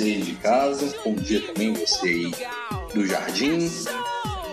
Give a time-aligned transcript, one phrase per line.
[0.00, 2.34] Você de casa, bom dia também você aí
[2.94, 3.70] do jardim.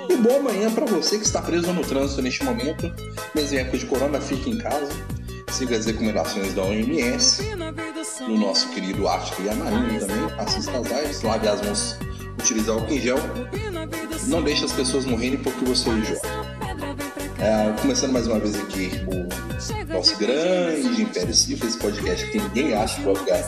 [0.09, 2.91] E boa manhã para você que está preso no trânsito neste momento.
[3.33, 4.89] Mesmo em época de corona, fique em casa.
[5.49, 7.41] Siga as recomendações da OMS,
[8.27, 10.17] no nosso querido Ártico e Amarinho também.
[10.37, 11.97] Assista as lives, lave as mãos,
[12.37, 13.17] utilize álcool em gel.
[14.27, 16.36] Não deixe as pessoas morrerem porque você é idiota.
[17.47, 22.73] É, começando mais uma vez aqui o nosso grande Império Cifra, esse podcast que ninguém
[22.73, 23.41] acha que vai lugar.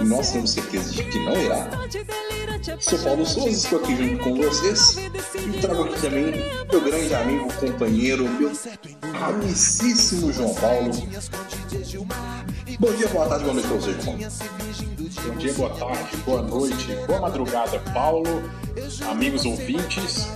[0.00, 1.68] E nós temos certeza de que não irá.
[2.80, 4.96] Sou Paulo Souza, estou aqui junto com vocês.
[4.96, 6.32] E trago aqui também
[6.72, 8.52] meu grande amigo, companheiro, meu
[9.22, 10.90] amicíssimo João Paulo.
[12.80, 14.16] Bom dia, boa tarde, boa noite para você, João.
[15.26, 18.50] Bom dia, boa tarde, boa noite, boa madrugada, Paulo,
[19.10, 20.26] amigos ouvintes.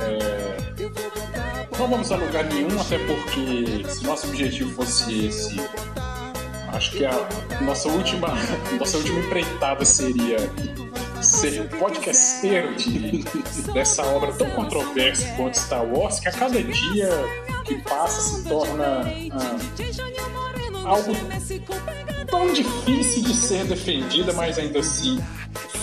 [0.00, 5.60] É, Não vamos a lugar nenhum, até porque se nosso objetivo fosse esse,
[6.68, 7.28] acho que a
[7.60, 8.28] nossa última,
[8.78, 10.36] nossa última empreitada seria
[11.22, 13.24] ser podcasteiro de,
[13.72, 17.10] dessa obra tão controversa quanto Star Wars, que a cada dia
[17.64, 21.12] que passa se torna ah, algo
[22.30, 25.18] tão difícil de ser defendida, mas ainda assim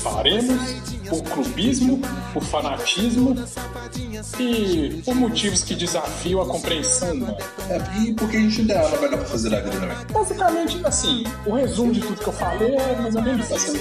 [0.03, 1.99] faremos por clubismo,
[2.33, 3.35] por fanatismo
[4.39, 7.37] e por motivos que desafiam a compreensão humana.
[7.69, 10.05] É, e porque a gente não vai dar pra fazer a né?
[10.09, 13.77] Basicamente, assim, o resumo de tudo que eu falei é mais ou menos isso.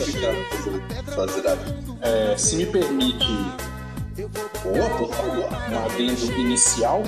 [1.14, 1.90] fazer, a grana.
[2.02, 3.26] É, se me permite
[4.64, 5.48] Boa, por favor.
[5.70, 7.02] um adendo inicial,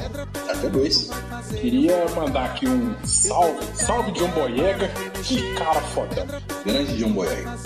[0.49, 1.11] Até dois.
[1.61, 4.89] queria mandar aqui um salve, salve John Boyega,
[5.25, 6.27] que cara fodão.
[6.65, 7.59] Grande John Boyega.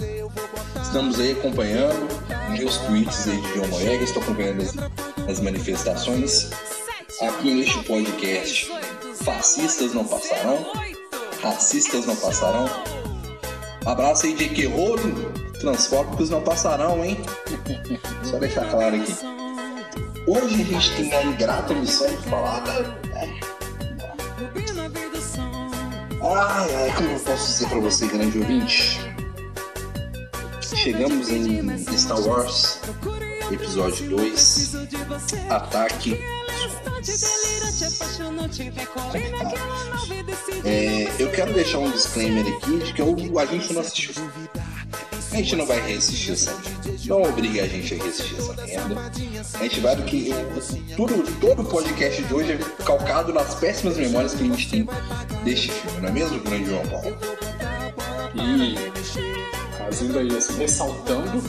[0.83, 2.09] Estamos aí acompanhando
[2.51, 4.75] meus tweets aí de John Boyega, estou acompanhando as,
[5.29, 6.51] as manifestações.
[7.21, 8.71] Aqui neste podcast,
[9.25, 10.73] fascistas não passarão,
[11.43, 12.69] racistas não passarão.
[13.85, 17.19] Abraço aí de que rolo, transfóbicos não passarão, hein?
[18.25, 19.13] Só deixar claro aqui.
[20.27, 22.97] Hoje a gente tem a ingrata missão de falar da.
[26.23, 29.06] Ai, ai, como eu posso dizer pra você, grande ouvinte?
[30.87, 32.79] Chegamos em Star Wars,
[33.51, 34.77] episódio 2,
[35.51, 36.17] Ataque.
[40.65, 44.15] É, eu quero deixar um disclaimer aqui de que eu, a gente não assistiu.
[45.33, 46.57] A gente não vai reassistir essa.
[47.07, 49.13] Não obriga a gente a reassistir essa merda.
[49.55, 50.31] A gente vai do que.
[50.95, 54.89] Tudo, todo o podcast de hoje é calcado nas péssimas memórias que a gente tem
[55.43, 57.19] deste filme, não é mesmo, grande João Paulo?
[58.37, 61.43] E fazendo aí assim, ressaltando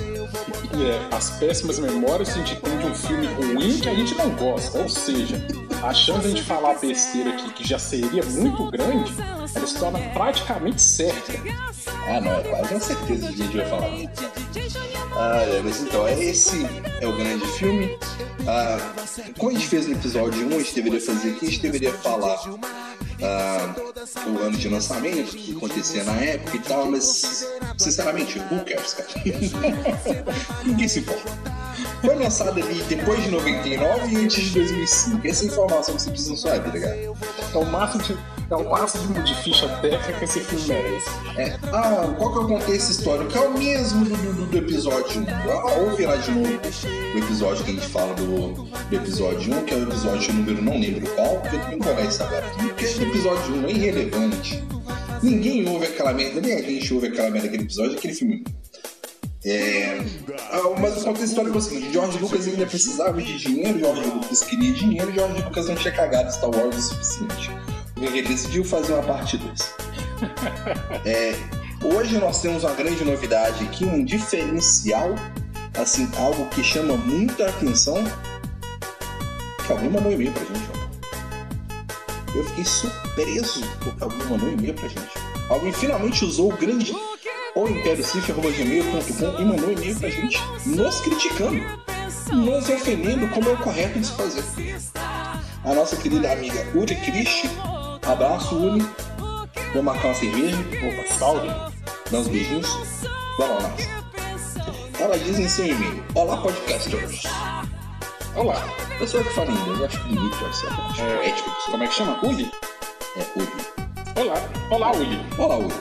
[0.74, 4.16] é, as péssimas memórias que a gente tem de um filme ruim que a gente
[4.16, 4.78] não gosta.
[4.78, 5.36] Ou seja,
[5.82, 9.14] a chance de falar besteira aqui que já seria muito grande,
[9.56, 11.34] ela se torna praticamente certa.
[12.08, 13.90] Ah, não, é quase uma certeza que a gente vai falar.
[15.20, 16.66] Ah, é, mas então, é esse
[17.02, 17.98] é o grande filme.
[18.48, 21.92] Ah, a gente fez no episódio 1, a gente deveria fazer aqui, a gente deveria
[21.92, 22.38] falar
[23.22, 23.74] ah,
[24.28, 27.48] o ano de lançamento, o que acontecia na época e tal, mas
[27.78, 29.10] sinceramente, who cares, cara?
[30.64, 31.58] Ninguém se importa.
[32.02, 35.28] Foi lançado ali depois de 99 e antes de 2005.
[35.28, 36.96] Essa é informação que você precisa sua vida, cara.
[36.96, 38.18] É o máximo de,
[38.50, 41.10] é o máximo de ficha técnica que esse filme merece.
[41.38, 43.38] É, ah, qual que é o contexto histórico?
[43.38, 45.26] É o mesmo do, do, do episódio 1.
[45.52, 49.66] Ah, ouve lá de novo o episódio que a gente fala do, do episódio 1,
[49.66, 52.46] que é o episódio número, não lembro qual, porque eu empolgado isso agora.
[52.58, 54.64] Porque esse episódio 1 é irrelevante.
[55.22, 58.44] Ninguém ouve aquela merda, nem a gente ouve aquela merda daquele episódio, aquele filme.
[59.46, 60.00] É,
[60.52, 64.04] ah, mas o contexto histórico é o seguinte: George Lucas ainda precisava de dinheiro, George
[64.10, 67.50] Lucas queria dinheiro, George Lucas não tinha cagado Star Wars o suficiente.
[68.02, 69.76] Ele decidiu fazer uma parte 2.
[71.06, 71.36] É,
[71.84, 75.16] hoje nós temos uma grande novidade aqui, um diferencial,
[75.80, 78.04] assim, algo que chama muita atenção.
[79.66, 82.38] Que alguém mandou um e-mail pra gente, ó.
[82.38, 85.12] Eu fiquei surpreso porque alguém mandou um e-mail pra gente.
[85.50, 86.94] Alguém finalmente usou o grande
[87.56, 91.62] ou impériocif.gmail.com e mandou um e-mail pra gente nos criticando,
[92.34, 94.44] nos ofendendo como é o correto de se fazer.
[95.64, 97.50] A nossa querida amiga Uri Christi,
[98.08, 98.86] abraço Uri,
[99.74, 100.58] vou marcar uma cerveja.
[100.58, 101.48] Opa, salve!
[102.12, 102.68] Dá uns beijinhos.
[103.38, 103.74] Bora lá.
[105.00, 107.24] Ela diz em seu e-mail: Olá, podcasters.
[108.36, 108.64] Olá.
[109.00, 110.68] Eu sou eu que falo em inglês, eu acho bonito essa.
[110.68, 111.52] Acho É, poético.
[111.70, 112.20] Como é que chama?
[112.26, 112.52] Uli?
[113.16, 113.50] É, Uli.
[114.16, 114.36] Olá.
[114.72, 115.26] Olá, Uli.
[115.38, 115.74] Olá, Uli.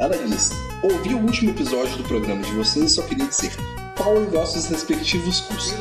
[0.00, 0.50] Ela diz:
[0.82, 3.52] Ouvi o último episódio do programa de vocês e só queria dizer
[3.96, 5.74] qual em vossos respectivos cursos.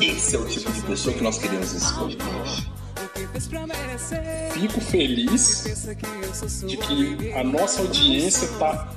[0.00, 2.77] Esse é o tipo de pessoa que nós queremos nesse podcast.
[4.52, 5.64] Fico feliz
[6.66, 8.92] de que a nossa audiência está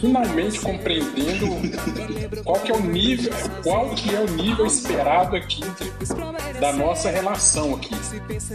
[0.00, 1.48] finalmente compreendendo
[2.44, 3.32] qual que é o nível,
[3.62, 5.60] qual que é o nível esperado aqui
[6.60, 7.94] da nossa relação aqui.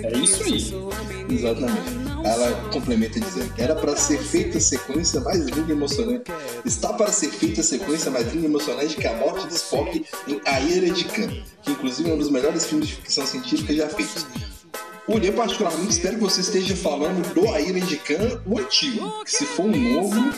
[0.04, 1.36] É isso aí.
[1.36, 2.10] Exatamente.
[2.24, 6.32] Ela complementa dizendo: Era para ser feita a sequência mais linda e emocionante.
[6.66, 10.06] Está para ser feita a sequência mais linda e emocionante que a morte de Spock
[10.28, 11.30] em A Ira de Khan,
[11.62, 14.26] que inclusive é um dos melhores filmes de ficção científica já feitos.
[15.12, 19.12] Olha, particularmente espero que você esteja falando do de Khan, o antigo.
[19.26, 20.34] Se for um novo,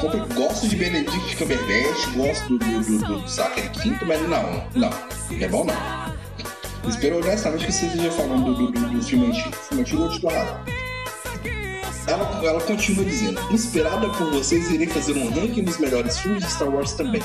[0.00, 4.90] compre- gosto de Benedict Cumberbatch, gosto do, do, do, do Zachary Quinto, mas não, não,
[5.40, 6.04] é bom não.
[6.88, 9.48] Espero honestamente que você esteja falando do, do, do- filme antigo.
[9.48, 10.08] O filme antigo.
[12.06, 16.50] Ela, ela continua dizendo: Inspirada por vocês, irei fazer um ranking dos melhores filmes de
[16.50, 17.22] Star Wars também.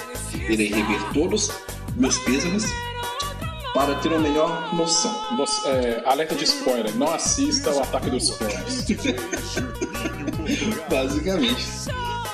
[0.50, 1.52] Irei rever todos,
[1.98, 2.64] meus pêsames,
[3.74, 5.14] para ter uma melhor noção.
[5.38, 8.86] Você- é, alerta de spoiler, não assista o Ataque dos Clones.
[10.90, 11.66] Basicamente.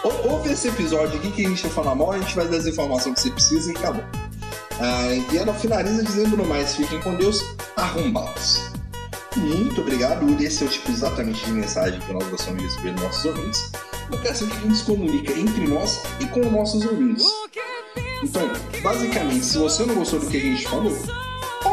[0.04, 2.58] Ou- Ouve esse episódio aqui que a gente vai falar mal, a gente vai dar
[2.58, 4.04] as informações que você precisa e acabou.
[4.80, 7.42] Ah, e ela finaliza dizendo no mais: fiquem com Deus,
[7.78, 8.62] arrombados.
[9.36, 10.46] Muito obrigado, Uri.
[10.46, 13.72] Esse é o tipo exatamente de mensagem que nós gostamos de receber dos nossos ouvintes.
[14.10, 17.26] Porque é assim que a gente se comunica entre nós e com os nossos ouvintes.
[18.24, 18.50] Então,
[18.82, 20.96] basicamente, se você não gostou do que a gente falou,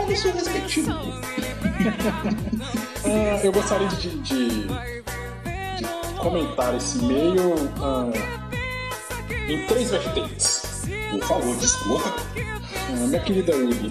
[0.03, 0.93] fala no seu respectivo.
[3.05, 5.85] Ah, eu gostaria de, de- de
[6.21, 8.09] comentar esse e-mail ah,
[9.49, 10.63] em três vertentes.
[11.11, 12.15] Por favor, discorra.
[12.37, 13.91] Ah, minha querida Uli,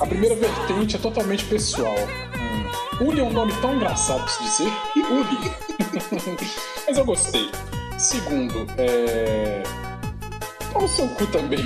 [0.00, 1.94] a primeira vertente é totalmente pessoal.
[3.00, 4.72] Uli é um nome tão engraçado de se dizer.
[4.96, 5.52] Uli.
[6.88, 7.48] Mas eu gostei.
[7.96, 9.62] Segundo, é.
[10.72, 11.60] Pau no seu cu também.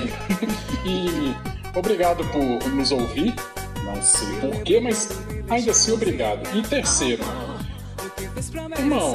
[0.85, 1.35] e
[1.77, 3.33] obrigado por nos ouvir.
[3.83, 5.09] Não sei porquê, mas
[5.49, 6.47] ainda assim obrigado.
[6.55, 7.23] E terceiro,
[8.77, 9.13] irmão,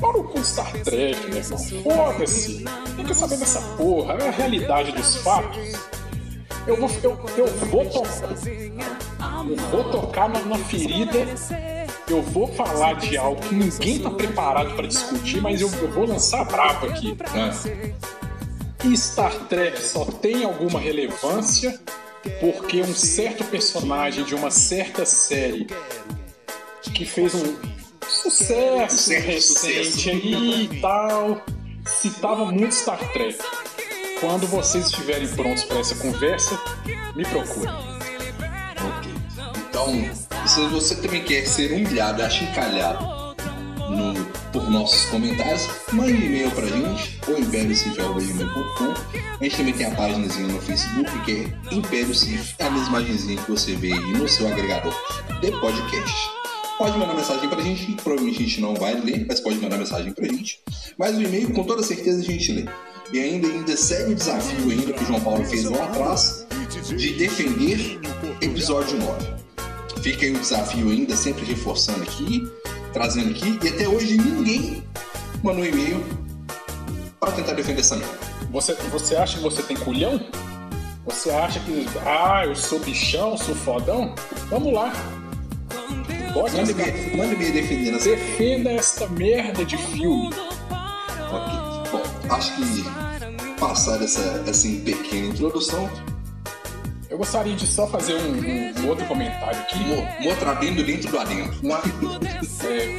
[0.00, 1.58] para o cu Star Trek, meu irmão.
[1.82, 2.64] Foda-se.
[3.06, 4.14] Que saber dessa porra.
[4.14, 5.72] É a realidade dos fatos.
[6.66, 8.30] Eu vou, eu, eu vou tocar.
[9.48, 11.18] Eu vou tocar na, na ferida.
[12.08, 16.06] Eu vou falar de algo que ninguém tá preparado para discutir, mas eu, eu vou
[16.06, 17.10] lançar brabo aqui.
[17.10, 18.23] E
[18.96, 21.80] Star Trek só tem alguma relevância
[22.40, 25.66] porque um certo personagem de uma certa série
[26.94, 27.56] que fez um
[28.06, 30.08] sucesso certo recente sucesso.
[30.10, 31.42] aí e tal
[31.86, 33.38] citava muito Star Trek.
[34.20, 36.58] Quando vocês estiverem prontos para essa conversa,
[37.14, 37.74] me procurem.
[37.74, 39.14] Ok.
[39.68, 43.23] Então, se você também quer ser humilhado, achincalhado
[43.94, 48.94] no, por nossos comentários, mande um e-mail pra gente, ou impériocif.com.
[49.40, 53.00] A gente também tem a páginazinha no Facebook, que é Império Cif, é a mesma
[53.00, 54.92] imagenzinha que você vê aí no seu agregador
[55.40, 56.30] de podcast.
[56.78, 60.12] Pode mandar mensagem pra gente, provavelmente a gente não vai ler, mas pode mandar mensagem
[60.12, 60.60] pra gente.
[60.98, 62.64] Mas o e-mail, com toda certeza, a gente lê.
[63.12, 66.46] E ainda, ainda segue o desafio ainda que o João Paulo fez lá atrás
[66.96, 68.00] de defender
[68.40, 69.34] episódio 9.
[70.02, 72.46] Fica aí o desafio ainda, sempre reforçando aqui,
[72.94, 74.82] trazendo aqui, e até hoje ninguém
[75.42, 76.02] mandou e-mail
[77.18, 78.18] para tentar defender essa merda.
[78.52, 80.20] Você, você acha que você tem culhão?
[81.04, 84.14] Você acha que, ah, eu sou bichão, sou fodão?
[84.48, 84.92] Vamos lá.
[86.32, 90.30] Pode Manda e-mail manda e-mail defendendo essa Defenda esta merda de filme.
[91.30, 91.90] Ok.
[91.92, 92.84] Bom, acho que
[93.60, 95.88] passar essa, essa pequena introdução,
[97.14, 99.78] Eu gostaria de só fazer um, um- um outro comentário aqui.
[100.26, 101.54] outro adendo dentro do adendo.
[101.62, 101.78] Uma,
[102.68, 102.98] é,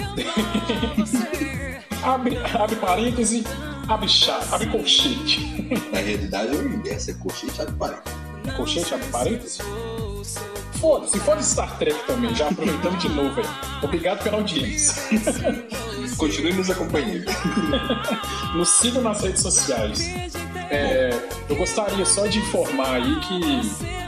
[2.01, 3.43] abre, abre parêntese,
[3.89, 5.67] abre chá, abre colchete.
[5.91, 8.01] Na realidade é o inverso, é colchete abre parede.
[8.55, 9.59] Colchete, abre parêntese?
[10.79, 13.47] Foda-se, foda Star Trek também, já aproveitando de novo aí.
[13.83, 14.93] Obrigado pela audiência.
[16.17, 17.25] Continue nos acompanhando.
[18.55, 19.99] Nos sigam nas redes sociais.
[20.69, 21.09] É,
[21.49, 24.04] eu gostaria só de informar aí que,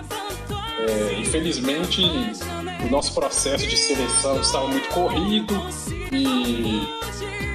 [0.88, 2.02] é, infelizmente,
[2.86, 5.54] o nosso processo de seleção estava muito corrido
[6.12, 6.88] e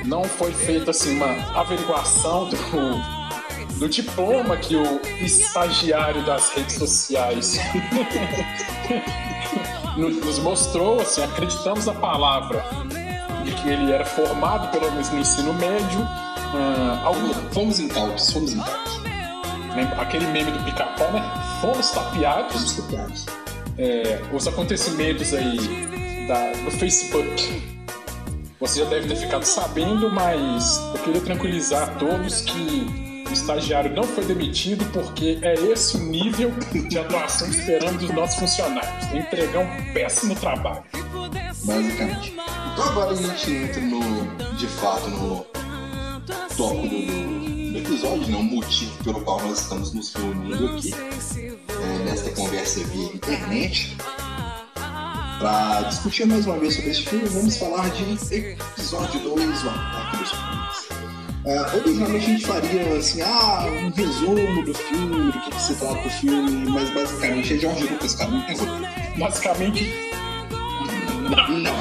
[0.05, 7.59] não foi feita assim, uma averiguação do, do diploma que o estagiário das redes sociais
[9.97, 11.01] nos mostrou.
[11.01, 12.65] Assim, acreditamos na palavra
[13.45, 16.01] de que ele era formado pelo menos no ensino médio.
[16.01, 17.33] Uh, algum...
[17.53, 19.12] Fomos em cálculos, fomos cálculos.
[19.99, 21.23] Aquele meme do pica-pau, né?
[21.61, 22.52] Fomos tapeados.
[22.52, 23.26] Fomos tapeados.
[23.79, 27.73] É, os acontecimentos aí da, do Facebook.
[28.61, 32.87] Você já deve ter ficado sabendo, mas eu queria tranquilizar a todos que
[33.29, 36.52] o estagiário não foi demitido porque é esse o nível
[36.88, 39.12] de atuação que esperamos dos nossos funcionários.
[39.12, 40.85] Entregar um péssimo trabalho.
[41.64, 42.35] Basicamente.
[42.73, 45.47] Então agora a gente entra no, de fato no
[46.57, 47.22] topo do, do
[48.02, 48.37] episódio, né?
[48.37, 53.97] o motivo pelo qual nós estamos nos reunindo aqui é, nesta conversa via internet.
[55.38, 58.02] Para discutir mais uma vez sobre esse filme, vamos falar de
[58.35, 61.02] episódio 2, o Ataque dos Clones.
[61.44, 65.75] Uh, originalmente a gente faria assim, ah, um resumo do filme, do que, que se
[65.75, 69.18] trata do filme, mas basicamente é George Lucas, cara, não tem roteiro.
[69.18, 70.12] Basicamente
[71.37, 71.49] não.
[71.49, 71.73] Não.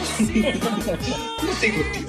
[1.43, 2.07] não tem roteiro.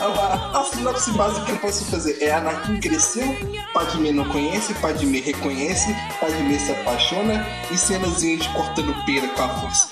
[0.00, 3.36] a, a, a sinopse básica que eu posso fazer é Anakin cresceu,
[3.72, 9.48] Padme não conhece, Padme reconhece, Padme se apaixona e cenazinha de cortando pera com a
[9.48, 9.88] força.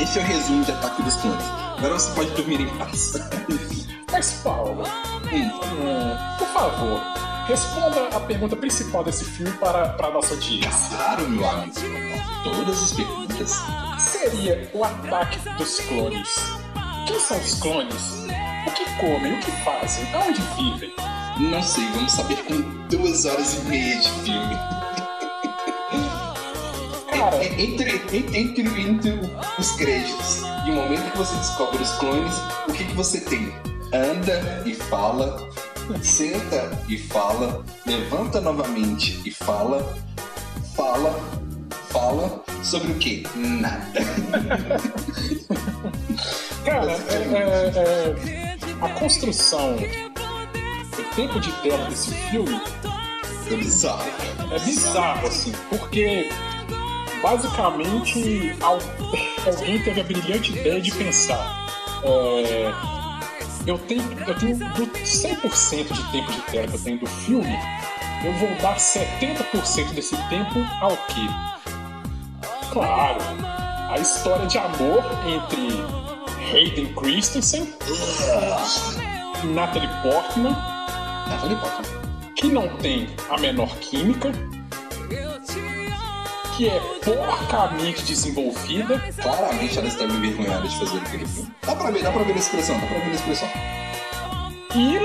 [0.00, 1.44] Esse é o resumo de Ataque dos Clones.
[1.76, 3.12] Agora você pode dormir em paz.
[4.10, 6.38] Mas, Paulo, hum.
[6.38, 7.00] por favor,
[7.46, 10.96] responda a pergunta principal desse filme para, para a nossa audiência.
[10.96, 11.74] Claro, meu amigo.
[12.44, 13.27] Todas as perguntas.
[13.46, 16.34] Seria o ataque dos clones?
[17.06, 18.02] Quem são os clones?
[18.66, 19.34] O que comem?
[19.34, 20.04] O que fazem?
[20.12, 20.92] Aonde vivem?
[21.38, 24.56] Não sei, vamos saber com duas horas e meia de filme.
[27.10, 29.20] Cara, é, é, entre, entre, entre, entre
[29.56, 32.34] os créditos e o momento que você descobre os clones,
[32.68, 33.54] o que, que você tem?
[33.92, 35.48] Anda e fala,
[36.02, 39.96] senta e fala, levanta novamente e fala,
[40.74, 41.37] fala,
[41.90, 43.22] fala sobre o quê?
[43.34, 43.86] Nada.
[46.64, 52.60] Cara, é, é, é, a construção, o tempo de tela desse filme
[53.50, 54.10] é bizarro.
[54.50, 56.28] É bizarro, assim, porque
[57.22, 61.66] basicamente alguém teve a brilhante ideia de pensar.
[62.04, 62.72] É,
[63.66, 67.58] eu tenho, eu tenho do 100% de tempo de tela que eu tenho do filme,
[68.24, 71.57] eu vou dar 70% desse tempo ao quê?
[72.72, 73.18] Claro,
[73.90, 75.68] a história de amor entre
[76.52, 77.72] Hayden Christensen
[79.42, 80.56] e Natalie Portman,
[81.28, 84.30] Natalie Portman, que não tem a menor química,
[86.56, 88.98] que é porcamente desenvolvida.
[89.22, 91.50] Claramente ela está envergonhada de fazer aquele filme.
[91.62, 93.48] Dá pra ver, dá pra ver a expressão, dá pra ver a expressão.
[94.74, 94.98] E,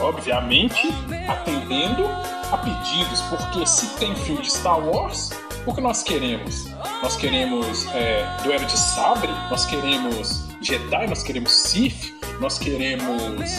[0.00, 0.88] obviamente,
[1.28, 2.06] atendendo
[2.52, 5.30] a pedidos, porque se tem filme de Star Wars,
[5.66, 6.66] o que nós queremos?
[7.02, 13.50] Nós queremos é, duelo de sabre, nós queremos Jedi, nós queremos Sith, nós queremos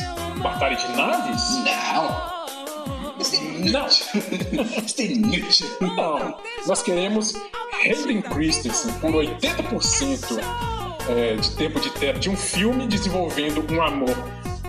[0.42, 1.44] batalha de naves?
[1.94, 2.40] Não!
[3.72, 3.86] Não.
[5.30, 5.66] Newt.
[5.82, 6.38] Não.
[6.66, 7.34] Nós queremos
[7.84, 10.42] Hayden Christensen por 80%
[11.10, 14.16] é, de tempo de tela de um filme desenvolvendo um amor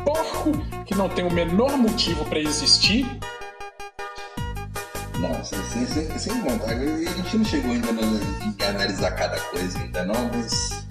[0.04, 0.52] porco
[0.86, 3.06] que não tem o menor motivo para existir.
[5.18, 10.04] Não, sem, sem, sem contar, a gente não chegou ainda a analisar cada coisa ainda
[10.04, 10.86] não, mas.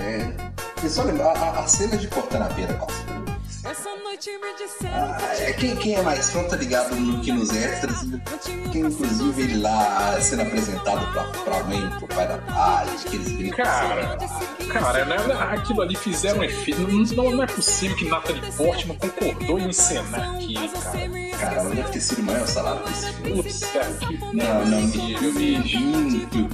[0.00, 0.88] É.
[0.88, 3.23] só lembrar, a, a cena de cortar a pera com a
[4.86, 8.06] ah, é, quem, quem é mais fã tá ligado no que nos extras,
[8.72, 13.32] que inclusive ele lá sendo apresentado pra, pra mãe, pro pai da paz, que eles
[13.32, 13.66] brincam.
[13.66, 14.16] Cara,
[14.72, 15.16] cara, né,
[15.50, 16.80] aquilo ali fizeram um efeito.
[17.14, 21.24] Não, não é possível que Natalie Portman concordou em encenar aquilo, cara.
[21.38, 23.42] Cara, deve ter sido o maior salário desse filme.
[23.42, 24.80] que não, não,
[25.22, 26.48] eu vi muito.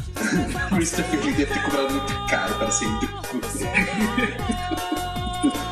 [0.74, 2.88] Christopher Lee deve ter cobrado muito caro para ser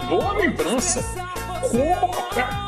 [0.08, 1.28] Boa lembrança
[1.60, 2.08] como,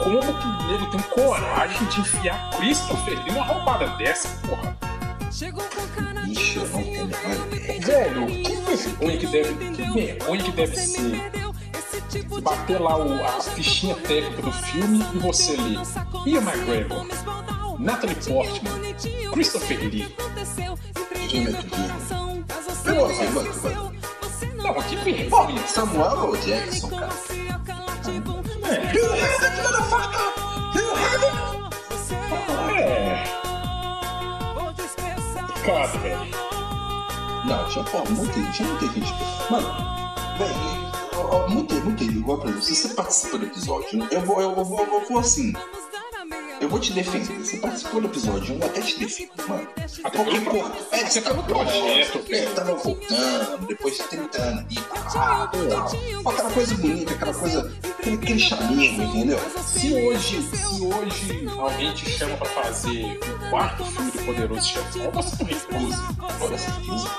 [0.03, 4.77] como que o nego tem coragem de enfiar Christopher Lee numa roubada dessa, porra?
[6.29, 7.11] Ixi, eu não tenho
[7.81, 11.31] Velho, que vergonha que deve, que vergonha que deve ser
[12.43, 15.79] bater lá o, a fichinha técnica do filme e você ler
[16.27, 17.07] Ian McGregor,
[17.79, 18.95] Natalie Portman,
[19.33, 20.17] Christopher Lee.
[22.85, 25.67] Porra, não, que vergonha.
[25.67, 27.50] Samuel Jackson, cara.
[28.71, 29.01] É.
[35.65, 36.51] Cara, velho.
[37.45, 39.13] Não, pô, muita gente, tinha muita gente.
[39.51, 39.69] Mano,
[40.39, 42.75] velho, muito, muito igual pra você.
[42.75, 45.53] Se você participa do episódio, eu vou, eu vou, eu vou, eu vou assim.
[46.61, 47.39] Eu vou te defender.
[47.45, 49.67] Você participou do episódio 1, eu até te defendo, mano.
[50.03, 52.55] Porque, pelo- pô, é, você pelo tava projeto, velho.
[52.55, 54.75] tava voltando, depois de 30 anos e.
[56.23, 58.41] Pô, aquela coisa bonita, aquela coisa, aquele, aquele
[58.87, 59.39] entendeu?
[59.67, 65.11] Se hoje, se hoje alguém te chama pra fazer o quarto filme do Poderoso Chefão,
[65.13, 66.15] você não recusa.
[66.39, 67.11] Toda certeza.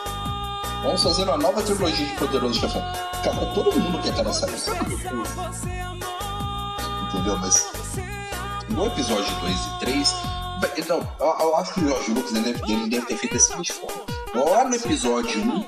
[0.84, 2.82] Vamos fazer uma nova trilogia de Poderoso Chefão.
[3.24, 4.72] Cara, todo mundo quer estar nessa lista.
[7.10, 7.38] Entendeu?
[7.40, 7.72] Mas
[8.72, 10.16] no episódio 2 e 3.
[10.88, 13.74] Não, eu, acho que o Jorge Lucas ele deve, ele deve ter feito da seguinte
[13.74, 14.04] forma.
[14.34, 15.66] Lá no episódio 1,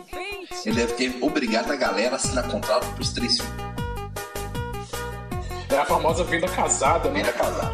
[0.66, 3.74] ele deve ter obrigado a galera a assinar contrato pros três filmes.
[5.70, 7.24] É a famosa venda casada, né?
[7.24, 7.74] Primeira casada.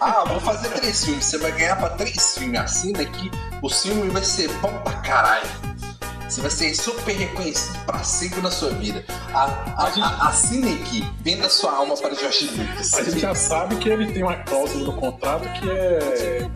[0.00, 1.24] ah, vou fazer três filmes.
[1.24, 2.60] Você vai ganhar pra três filmes.
[2.60, 3.30] Assina aqui.
[3.60, 5.65] O filme vai ser bom pra caralho.
[6.28, 9.04] Você vai ser super reconhecido pra sempre na sua vida.
[9.32, 11.04] A, a, A gente- a, assine aqui.
[11.22, 12.94] Venda sua alma para Josh Lucas.
[12.94, 16.48] A gente já sabe que ele tem uma cláusula no contrato que é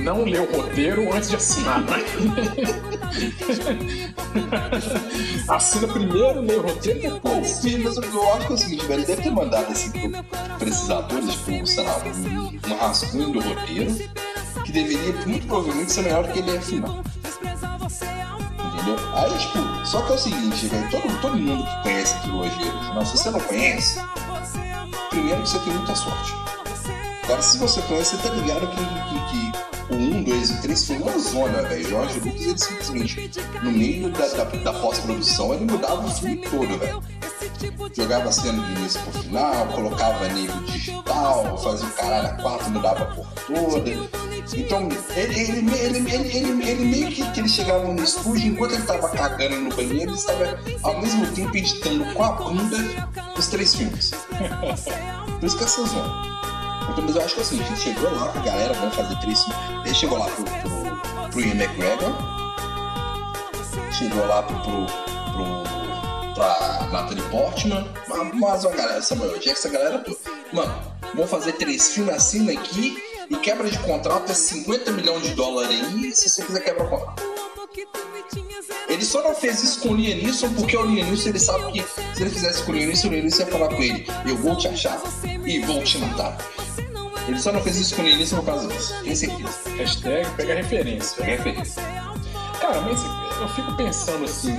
[0.00, 1.96] não ler o roteiro antes de assinar, né?
[5.48, 7.48] Assina primeiro, lê o roteiro Pô, depois.
[7.48, 9.90] sim, mas eu acho que é o seguinte, velho, deve ter mandado assim
[10.66, 13.94] esses atores, tipo, sei lá, um, um rascunho do roteiro,
[14.64, 17.02] que deveria muito provavelmente ser melhor do que ele é final.
[18.86, 18.98] Entendeu?
[19.14, 22.72] Aí, tipo, só que é o seguinte, velho, todo, todo mundo que conhece a trilogia
[22.72, 24.00] original, se você não conhece,
[25.10, 26.32] primeiro que você tem muita sorte.
[27.24, 30.86] Agora, se você conhece, você tá ligado que, que, que o 1, 2 e 3
[30.86, 31.88] foi uma zona, velho.
[31.88, 36.78] Jorge Lucas, ele simplesmente, no meio da, da, da pós-produção, ele mudava o filme todo,
[36.78, 37.02] velho.
[37.94, 43.02] Jogava cena do início pro final, colocava nível digital, fazia o caralho a quatro, mudava
[43.02, 43.90] a porra toda.
[44.54, 48.82] Então, ele, ele, ele, ele, ele, meio que, que ele chegava no estúdio, enquanto ele
[48.82, 52.76] tava cagando no banheiro, ele estava ao mesmo tempo editando com a bunda
[53.36, 54.10] os três filmes.
[54.10, 55.80] Por isso que é essa.
[56.90, 59.16] Então, mas eu acho que assim, a gente chegou lá com a galera, vamos fazer
[59.20, 59.62] três filmes.
[59.84, 62.12] Ele chegou lá pro, pro, pro Ian McGregor,
[63.92, 65.85] chegou lá pro, pro, pro
[66.36, 67.88] pra Natalie Portman,
[68.34, 70.18] mas, uma galera, Samuel Jackson, essa galera toda.
[70.52, 70.74] Mano,
[71.14, 75.70] vamos fazer três filmes, assina aqui e quebra de contrato é 50 milhões de dólares
[75.70, 77.22] aí, se você quiser quebrar o contrato.
[78.88, 81.72] Ele só não fez isso com o Liam Neeson porque o Liam Neeson ele sabe
[81.72, 81.82] que
[82.14, 84.36] se ele fizesse com o Liam Neeson, o Liam Neeson ia falar com ele: Eu
[84.36, 85.02] vou te achar
[85.44, 86.38] e vou te matar.
[87.26, 89.70] Ele só não fez isso com o Liam Neeson por causa disso, tenho certeza.
[89.76, 91.22] Hashtag pega referência.
[91.22, 91.82] É referência.
[92.60, 93.00] Cara, mas
[93.40, 94.56] eu fico pensando assim.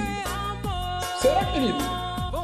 [1.21, 1.73] Será que ele,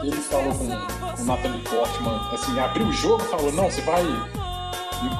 [0.03, 3.81] ele falou com, com o Natalie Portman, assim, abriu o jogo e falou, não, você
[3.81, 4.03] vai.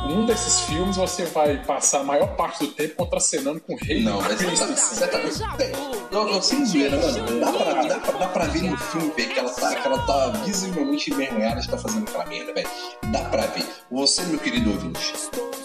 [0.08, 3.78] Em um desses filmes você vai passar a maior parte do tempo contracenando com o
[3.78, 7.39] rei Não, mas você tá, você tá, sem zoeira, mano.
[7.42, 10.00] Dá pra, dá, pra, dá pra ver no filme, velho, que ela tá, que ela
[10.00, 12.70] tá visivelmente envergonhada de estar fazendo aquela merda, velho.
[13.12, 13.66] Dá pra ver.
[13.92, 15.13] Você, meu querido ouvinte,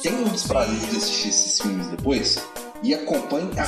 [0.03, 2.45] tem um desprazer de assistir esses filmes depois
[2.83, 3.65] e acompanhe, a,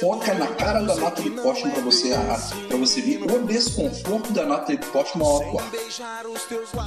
[0.00, 4.44] foca na cara da Natalie Portman pra você, a, pra você ver o desconforto da
[4.46, 5.64] Natalie Portman ao atuar.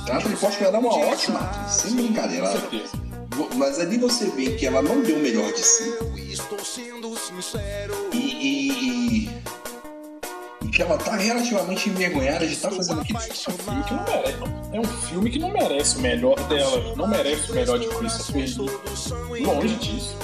[0.09, 2.47] A Natalie Portman ela é uma ótima atriz, sem brincadeira.
[2.47, 2.69] Ela,
[3.55, 5.93] mas ali você vê que ela não deu o melhor de si.
[8.13, 8.71] E, e-
[9.25, 9.29] e-
[10.63, 13.57] e que ela tá relativamente envergonhada de estar fazendo aquele filme.
[13.59, 14.37] filme que não merece.
[14.73, 18.35] É um filme que não merece o melhor dela, não merece o melhor de Christopher
[19.31, 19.43] Lee.
[19.45, 20.15] Longe disso.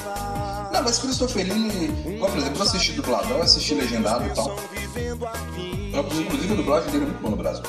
[0.72, 4.56] Não, mas igual, por exemplo, eu assisti dubladão, eu assisti legendado e tal.
[4.96, 7.64] Eu, Inclusive a dublagem dele é muito boa no Brasil.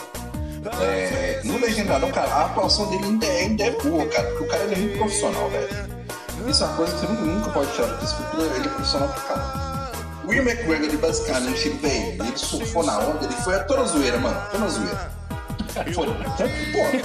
[0.81, 4.49] É, no legendadão, cara, a atuação dele ainda é, ainda é boa, cara, porque o
[4.49, 5.69] cara ele é muito profissional, velho.
[6.49, 9.23] Isso é uma coisa que você nunca, pode tirar do Lee, ele é profissional pra
[9.23, 9.73] caramba.
[10.29, 14.41] Ian McGregor, ele basicamente, velho, ele surfou na onda, ele foi a toda zoeira, mano,
[14.51, 15.13] toda zoeira.
[15.95, 16.07] Foi.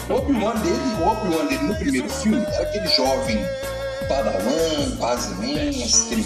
[0.08, 3.38] Pô, o Obi-Wan dele, o Obi-Wan dele no primeiro filme era aquele jovem
[4.08, 6.24] padawan, quase mestre,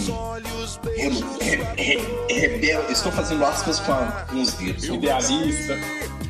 [0.96, 2.92] re- re- rebelde.
[2.92, 4.84] Estou fazendo aspas com os dedos.
[4.84, 5.78] Idealista.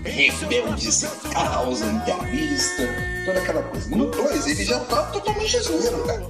[0.05, 2.89] Rebelde sem causa, idealista,
[3.25, 3.89] toda aquela coisa.
[3.97, 6.27] No 2, ele já tá totalmente zoeiro, cara.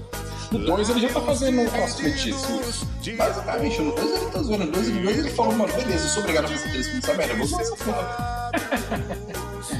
[0.50, 2.84] No 2 ele já tá fazendo um cosplay Jesus.
[3.16, 4.66] Basicamente, no 2 ele tá zoando.
[4.66, 7.16] No 2 ele, ele falou, mano, beleza, eu sou obrigado a fazer três filmes dessa
[7.16, 8.52] merda, eu vou zoar essa porra.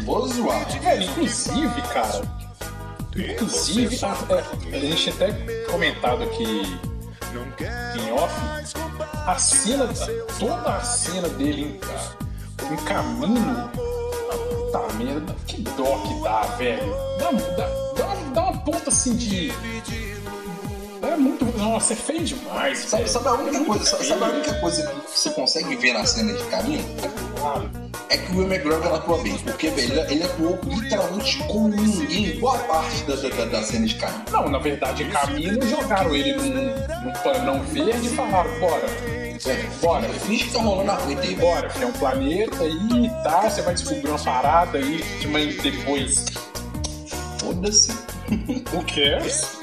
[0.07, 0.81] Vou zoar.
[0.81, 2.22] Velho, inclusive, cara.
[3.16, 5.33] Inclusive, a, a- a gente até
[5.70, 6.44] comentado aqui
[7.98, 8.35] em off,
[9.27, 9.88] a cena,
[10.38, 13.70] toda a cena dele em, em caminho.
[13.72, 16.94] Puta merda, que dó que dá, velho.
[17.18, 19.53] Dá, dá, dá, dá uma ponta assim de.
[21.02, 21.44] É muito.
[21.58, 22.78] Nossa, é feio demais.
[22.78, 25.92] Sabe, sabe a única É coisa, sabe, sabe a única coisa que você consegue ver
[25.94, 26.84] na cena de caminho?
[28.08, 32.36] É que o Will McGregor atua bem, porque velho, ele, ele atuou literalmente com ninguém
[32.36, 34.24] em boa parte da, da, da cena de caminho.
[34.30, 38.86] Não, na verdade, caminho jogaram ele num, num panão verde e falaram, bora.
[39.44, 43.10] É, bora, finge que tá rolando a frente aí, Bora, que é um planeta aí,
[43.24, 43.50] tá?
[43.50, 45.00] Você vai descobrir uma parada aí,
[45.32, 46.26] mas depois.
[47.40, 47.90] Foda-se.
[48.72, 49.58] Who cares?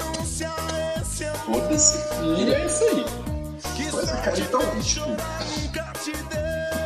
[1.52, 1.98] Foda-se.
[2.38, 3.04] E é isso aí.
[3.92, 5.06] Mas, cara, então, tipo.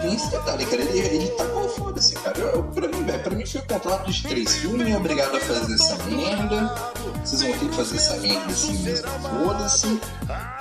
[0.00, 0.82] Tem esse detalhe, cara.
[0.82, 2.38] Ele, ele tá com foda-se, cara.
[2.38, 5.96] Eu, pra, mim, velho, pra mim foi contrato de três filmes, obrigado a fazer essa
[6.04, 6.74] merda.
[7.24, 9.08] Vocês vão ter que fazer essa merda assim mesmo.
[9.08, 10.00] Foda-se.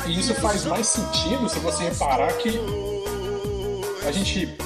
[0.06, 2.60] E isso faz mais sentido se você reparar que
[4.06, 4.58] a gente,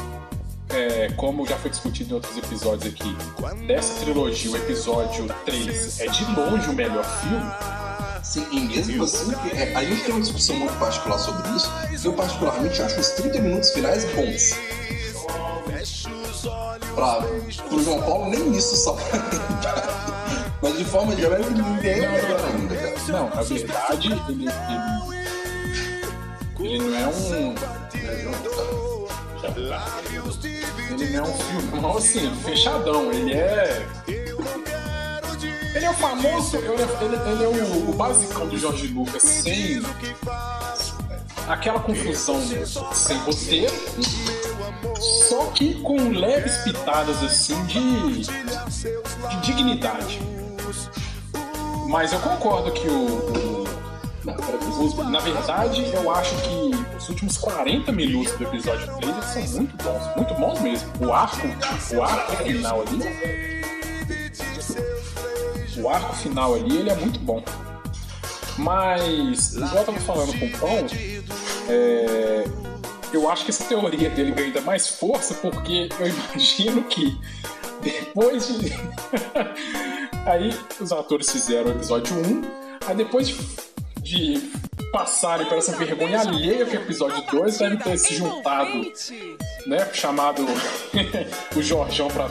[0.69, 3.15] é, como já foi discutido em outros episódios aqui,
[3.67, 7.76] dessa trilogia, o episódio 3 é de longe o melhor filme.
[8.27, 11.71] Sim, e mesmo assim, é, a gente tem uma discussão muito particular sobre isso.
[12.03, 14.53] Eu, particularmente, acho os 30 minutos finais bons.
[16.93, 17.21] Pra,
[17.69, 18.97] pro João Paulo, nem isso só.
[20.61, 22.95] Mas de forma geral, ele ninguém é melhor ainda, cara.
[23.07, 24.49] Não, na verdade, ele, ele,
[26.59, 27.55] ele não é um.
[30.89, 33.13] Ele não é um filme, não, assim, fechadão.
[33.13, 33.87] Ele é.
[35.77, 36.57] Ele é o famoso.
[36.57, 36.71] Ele é,
[37.03, 39.81] ele, ele é o, o basicão do Jorge Lucas sem.
[41.47, 42.41] Aquela confusão
[42.93, 43.73] sem roteiro,
[45.29, 48.23] só que com leves pitadas assim de,
[49.29, 50.19] de dignidade.
[51.87, 53.63] Mas eu concordo que o,
[54.25, 59.59] o- na verdade, eu acho que os últimos 40 minutos do episódio 3 eles são
[59.61, 60.89] muito bons, muito bons mesmo.
[60.99, 61.47] O arco,
[61.95, 63.56] o arco final ali.
[65.77, 67.43] O arco final ali, ele é muito bom.
[68.57, 70.87] Mas, igual eu tava falando com o Pão,
[71.69, 72.45] é,
[73.13, 77.17] eu acho que essa teoria dele ganha ainda mais força porque eu imagino que
[77.81, 78.73] depois de.
[80.25, 82.41] aí os atores fizeram o episódio 1,
[82.87, 83.37] aí depois de,
[84.07, 84.39] de
[84.91, 88.91] passarem por essa vergonha alheia que é o episódio 2, devem ter se juntado,
[89.65, 89.89] né?
[89.93, 90.45] Chamado
[91.55, 92.29] o Jorjão pra,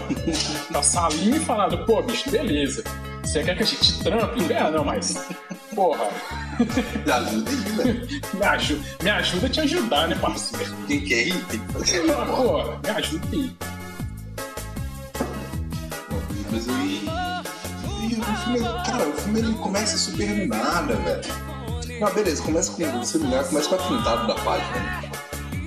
[0.69, 2.83] pra salinha e falado, pô, bicho, beleza.
[3.23, 4.55] Você quer que a gente trampe?
[4.55, 5.27] Ah, não, mas.
[5.75, 6.09] Porra,
[7.05, 8.09] Me ajuda aí, velho.
[8.33, 10.75] me ajuda, me ajuda a te ajudar, né, parceiro?
[10.87, 12.11] Quem quer ir, tem que fazer.
[12.11, 13.57] Ah, Porra, me ajuda aí.
[16.51, 17.03] Mas aí.
[18.01, 21.46] e o filme, cara, o filme ele começa super do nada, velho.
[22.01, 22.79] Não, beleza, começa com.
[22.83, 25.05] Me engano, começa com a pintada da página.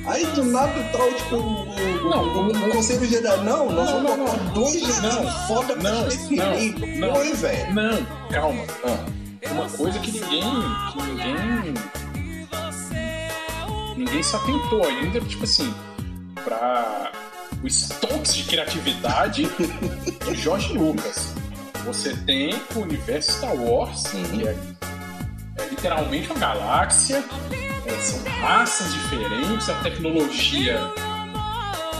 [0.07, 3.43] Aí do nada tal, tipo, o, o, Não, o, o Conselho Geral.
[3.43, 4.53] Não, nós Não, vamos não, botar não.
[4.53, 6.99] dois Não, foda pra não, defender.
[6.99, 7.13] não.
[7.13, 7.73] Oi, velho.
[7.73, 8.63] Não, calma.
[8.85, 10.41] Ah, Uma coisa que ninguém.
[10.91, 11.73] que ninguém.
[13.97, 15.73] Ninguém se atentou ainda, tipo assim,
[16.43, 17.11] pra
[17.61, 21.33] o estoques de criatividade de Jorge Lucas.
[21.85, 24.57] Você tem o universo Star Wars, que é, é
[25.83, 27.23] literalmente uma galáxia,
[27.85, 30.77] é, são raças diferentes, a tecnologia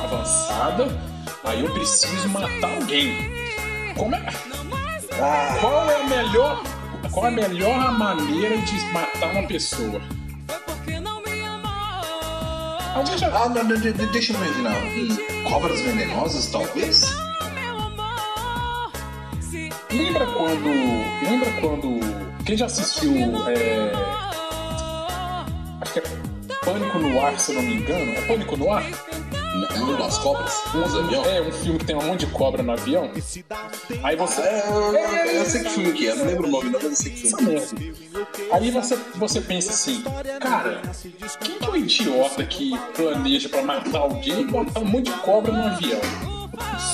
[0.03, 0.87] avançada.
[1.45, 3.31] Aí eu preciso matar alguém.
[3.95, 4.25] Como é,
[5.21, 6.63] ah, qual é a melhor
[7.11, 10.01] qual é a melhor maneira de matar uma pessoa?
[12.95, 14.75] Alguém já ah não, de- de- deixa eu imaginar.
[14.75, 17.01] Hum, Cobras venenosas, talvez?
[19.91, 20.69] Lembra quando
[21.23, 21.99] lembra quando
[22.45, 23.11] quem já assistiu
[23.49, 23.91] é,
[25.81, 26.03] acho que é
[26.65, 28.83] Pânico no Ar, se eu não me engano, é Pânico no Ar?
[29.77, 30.53] Não, das cobras?
[30.73, 31.27] Uns aviões?
[31.27, 33.09] É um filme que tem um monte de cobra no avião.
[34.03, 36.65] Aí você É, eu, eu- eu sei que filme que é, não lembro o nome,
[36.69, 37.53] não, mas eu sei que essa filme.
[37.53, 38.55] merda.
[38.55, 40.03] Aí você, você pensa assim,
[40.39, 40.81] cara,
[41.41, 45.17] quem que é o idiota que planeja pra matar alguém e botar um monte de
[45.19, 45.99] cobra no avião?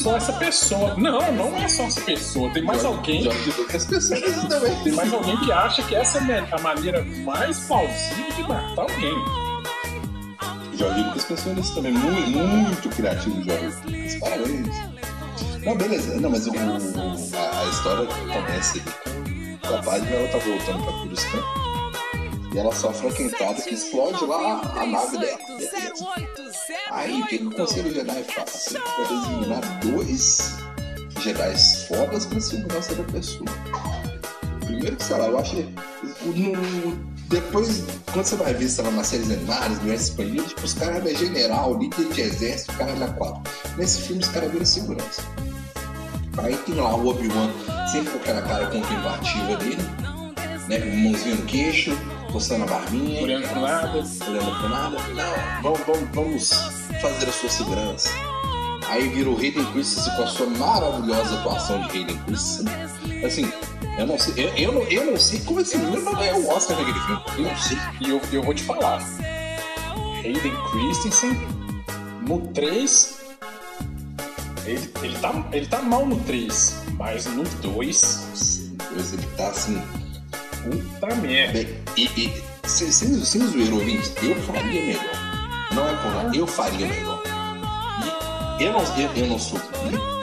[0.01, 0.95] Só essa pessoa.
[0.95, 2.51] Não, não é só essa pessoa.
[2.51, 3.23] Tem mais alguém.
[3.23, 4.83] Jorge Lucas pessoas também.
[4.83, 9.15] Tem mais alguém que acha que essa é a maneira mais plausível de matar alguém.
[10.77, 11.93] Jorge Lucas pensou nisso também.
[11.93, 14.15] Muito, muito criativo, Jorge Lucas.
[14.15, 14.95] Parabéns.
[15.63, 16.19] Não, beleza.
[16.21, 18.79] Não, mas o, a, a história começa
[19.67, 21.74] com a página, ela tá voltando pra Coruscant.
[22.55, 25.37] E ela sofre uma quentada que explode lá a nave dela.
[26.91, 28.67] Aí o que, o Conselho Jedi faz?
[28.71, 30.53] Ele vai designar dois
[31.19, 33.49] Jedi fodas pra segurança da pessoa.
[34.61, 35.63] Primeiro que, sei lá, eu acho que
[36.23, 40.73] no- depois, quando você vai ver, sei lá, nas séries animadas, no expandido, tipo, os
[40.75, 43.41] caras é general, líder de exército, o cara é quatro.
[43.77, 45.21] Nesse filme, os caras viram segurança.
[46.37, 47.49] Aí tem lá o Obi-Wan,
[47.91, 49.83] sempre com aquela cara contemplativa dele,
[50.69, 51.97] né, com mãozinha no queixo,
[52.35, 53.97] postando a barbinha, Olhando pro nada.
[53.97, 54.97] olhando pro nada.
[55.63, 56.49] Não, vamos, vamos, vamos
[57.01, 58.09] fazer a sua segurança.
[58.89, 63.25] Aí vira o Hayden Christensen com a sua maravilhosa atuação de Hayden Christensen.
[63.25, 63.49] Assim,
[63.97, 66.49] eu não sei, eu, eu, não, eu não sei como esse menino não ganhou o
[66.49, 67.23] Oscar naquele filme.
[67.37, 67.77] Eu não sei.
[68.01, 69.01] E eu, eu vou te falar.
[70.17, 71.39] Hayden Christensen
[72.27, 73.15] no 3.
[74.65, 78.71] Ele, ele, tá, ele tá mal no 3, mas no 2.
[78.91, 79.81] Deus, ele tá assim.
[80.63, 81.63] Puta merda.
[81.63, 85.03] Bem, e, sem, sem, ouvintes, eu faria melhor.
[85.73, 87.21] Não é por nada, eu faria melhor.
[88.59, 89.59] E eu não, eu, eu não sou,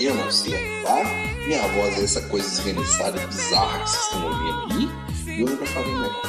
[0.00, 1.02] eu não sei, tá?
[1.46, 5.66] Minha voz é essa coisa esganiçada, bizarra que vocês estão ouvindo aí, e eu nunca
[5.66, 6.22] faria melhor.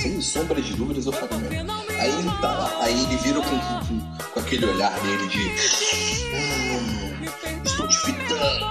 [0.00, 1.84] Sem sombra de dúvidas, eu faria melhor.
[1.98, 4.00] Aí ele tá lá, aí ele vira com, com,
[4.32, 5.50] com aquele olhar dele de.
[6.34, 8.70] "Ah, estou te fitando.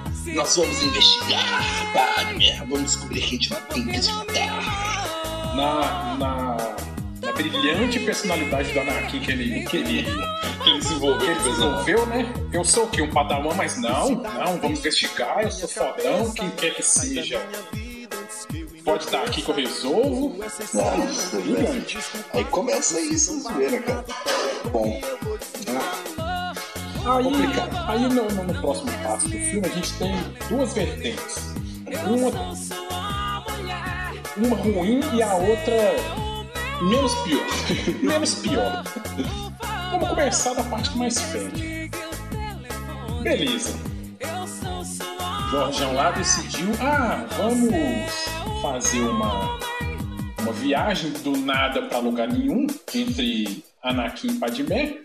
[0.34, 2.58] Nós vamos investigar, Padmer.
[2.66, 5.54] Vamos descobrir que a gente não tem que fitar.
[5.54, 6.56] Na, na,
[7.20, 10.04] na brilhante personalidade do Anakin que ele, que ele,
[10.62, 12.32] Que ele desenvolveu, que ele desenvolveu, né?
[12.52, 13.02] Eu sou o quê?
[13.02, 17.40] Um padawan, mas não, não, vamos investigar, eu sou fodão, quem quer que seja.
[18.84, 20.38] Pode dar aqui que eu resolvo.
[20.38, 21.98] Nossa, brilhante.
[22.32, 24.04] Aí começa isso, zoeira, cara.
[24.72, 25.00] Bom,
[27.06, 27.26] Aí,
[27.88, 30.14] aí no, no- próximo passo do filme a gente tem
[30.48, 31.54] duas vertentes.
[32.06, 32.30] Uma,
[34.36, 35.94] uma ruim e a outra
[36.82, 37.46] menos pior.
[38.02, 38.84] menos pior.
[39.90, 41.90] Vamos começar da parte mais fede.
[43.22, 43.74] Beleza.
[45.50, 47.72] Jorjão lá decidiu, ah, vamos
[48.62, 49.58] fazer uma,
[50.42, 54.98] uma viagem do nada pra lugar nenhum entre Anakin e Padmé.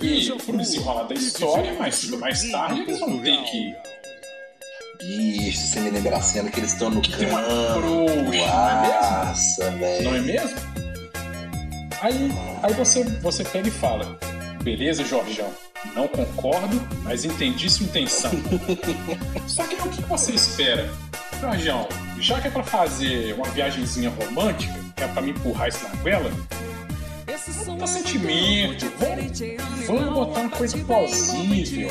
[0.00, 3.74] E pro desenrolar da história, mas mais tarde eles vão ter que
[5.00, 7.80] bicho, você me lembra a cena que eles estão no tem uma campo.
[7.80, 8.46] não é mesmo?
[8.46, 10.04] Nossa, velho.
[10.04, 10.56] Não é mesmo?
[12.02, 12.30] Aí,
[12.62, 14.18] aí você, você pega e fala:
[14.62, 15.50] beleza, Jorjão,
[15.94, 18.30] não concordo, mas entendi sua intenção.
[19.46, 20.88] Só que o que você espera?
[21.40, 25.82] Jorjão, já que é pra fazer uma viagenzinha romântica, que é pra me empurrar isso
[25.84, 26.30] na goela,
[27.50, 31.90] vamos botar sentimento, vamos, vamos botar uma coisa plausível.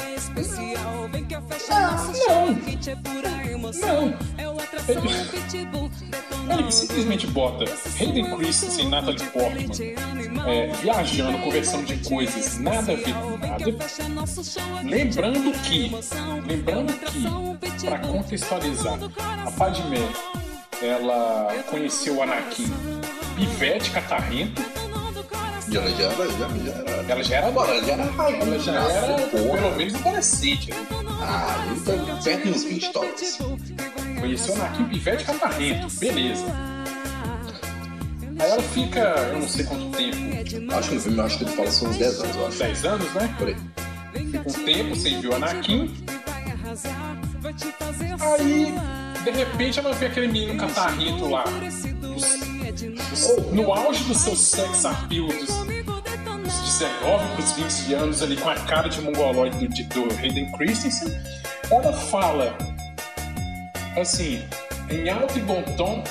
[1.69, 2.47] Ah, não!
[3.81, 4.13] Não!
[4.87, 7.65] Ele, ele simplesmente bota
[7.99, 9.67] Hayden Christensen e Natalie Portman
[10.47, 13.65] é, viajando, conversando de coisas nada a ver com nada.
[14.83, 15.91] Lembrando que,
[16.47, 18.99] lembrando que, para contextualizar,
[19.45, 20.09] a Padmé,
[20.81, 22.71] ela conheceu o Anakin
[23.39, 24.61] pivete catarrento,
[25.71, 27.11] Já, já, já, já, já era.
[27.11, 28.37] ela já era Agora, ela já era rainha.
[28.41, 29.57] ela já era porra.
[29.61, 30.69] pelo menos adolescente.
[30.71, 30.75] né?
[31.21, 33.37] Ah, ele tá perto dos 20 talvez.
[34.19, 36.45] Conheceu o Anakin pivete catarrento, beleza.
[38.39, 40.17] Aí ela fica, eu não sei quanto tempo,
[40.73, 42.57] Acho que no filme, eu acho que ele fala são uns 10 anos, eu acho.
[42.59, 43.35] 10 anos, né?
[43.37, 43.55] Por aí.
[44.13, 45.93] Fica um tempo sem ver o Anakin.
[48.21, 48.73] Aí,
[49.23, 51.43] de repente, ela vê aquele menino catarrito lá.
[52.01, 52.58] Dos-
[53.51, 55.47] no auge do seu sex appeal dos,
[56.43, 60.51] dos 19 para os 20 anos, ali com a cara de mongoloide do, do Hayden
[60.53, 61.09] Christensen,
[61.71, 62.55] ela fala
[63.99, 64.43] assim,
[64.89, 66.03] em alto e bom tom: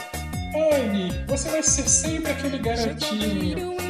[0.55, 3.88] Anne, você vai ser sempre aquele garotinho.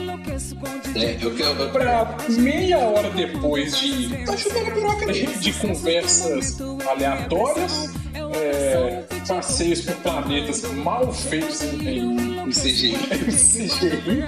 [0.95, 1.51] É, eu quero.
[1.63, 6.57] eu- Pra meia hora depois de Tá chutando a piroca de conversas
[6.89, 7.91] aleatórias,
[8.35, 12.97] é, passeios por planetas mal feitos em, Em CGI.
[13.29, 14.25] CGI,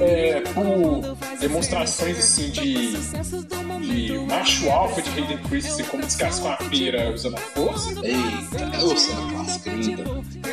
[0.00, 7.10] é, por demonstrações assim de, de macho alfa de Hayden Christensen como descascar a pera
[7.12, 7.90] usando a força.
[8.02, 10.04] Eita, ô cena clássica, linda.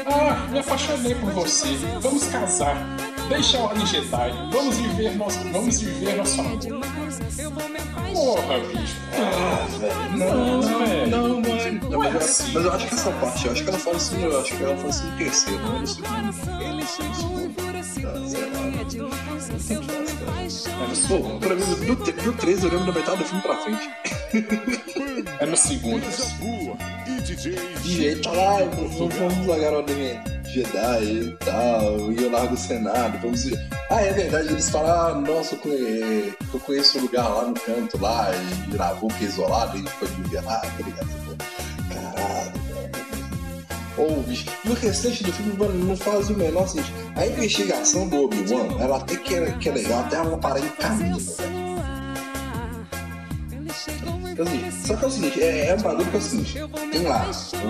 [0.06, 1.68] Ah, me apaixonei por você.
[2.02, 2.76] Vamos casar.
[3.30, 4.32] Deixa a ordem Jedi.
[4.52, 6.60] Vamos viver nosso, vamos viver nosso amor.
[8.14, 8.96] Porra, bicho.
[9.14, 10.18] Ah, velho.
[10.18, 11.08] Não, velho.
[11.08, 11.72] Não, não é.
[11.82, 12.52] Não, Não é mas, assim.
[12.54, 14.64] mas eu acho que essa parte, eu acho que ela fala assim, eu acho que
[14.64, 16.22] ela fala assim no terceiro, não é no segundo.
[16.76, 17.56] No segundo.
[19.60, 19.96] Sei lá.
[21.08, 23.90] Pô, pra mim, do, do, do 13 eu lembro da metade do filme pra frente.
[25.40, 26.04] É no segundo.
[27.86, 28.58] Aí tá lá,
[28.98, 33.68] vamos largar a ordem Jedi e tal, e eu largo o Senado, vamos ver.
[33.90, 37.54] Ah, é verdade, eles falam, ah, nossa, eu conhe- eu conheço um lugar lá no
[37.56, 41.10] canto, lá, e gravou que é isolado, e a gente pode viver lá, tá ligado?
[41.90, 42.66] Caralho.
[43.98, 46.94] Ô, bicho, e o restante do filme mano, não faz o menor sentido.
[47.18, 50.68] A investigação do Obi-Wan, ela até que é, que é legal, até ela parar em
[50.70, 51.66] caminho, velho.
[54.32, 56.60] Então, assim, só que é o seguinte, é, é um bagulho que é o seguinte,
[56.92, 57.68] tem lá o,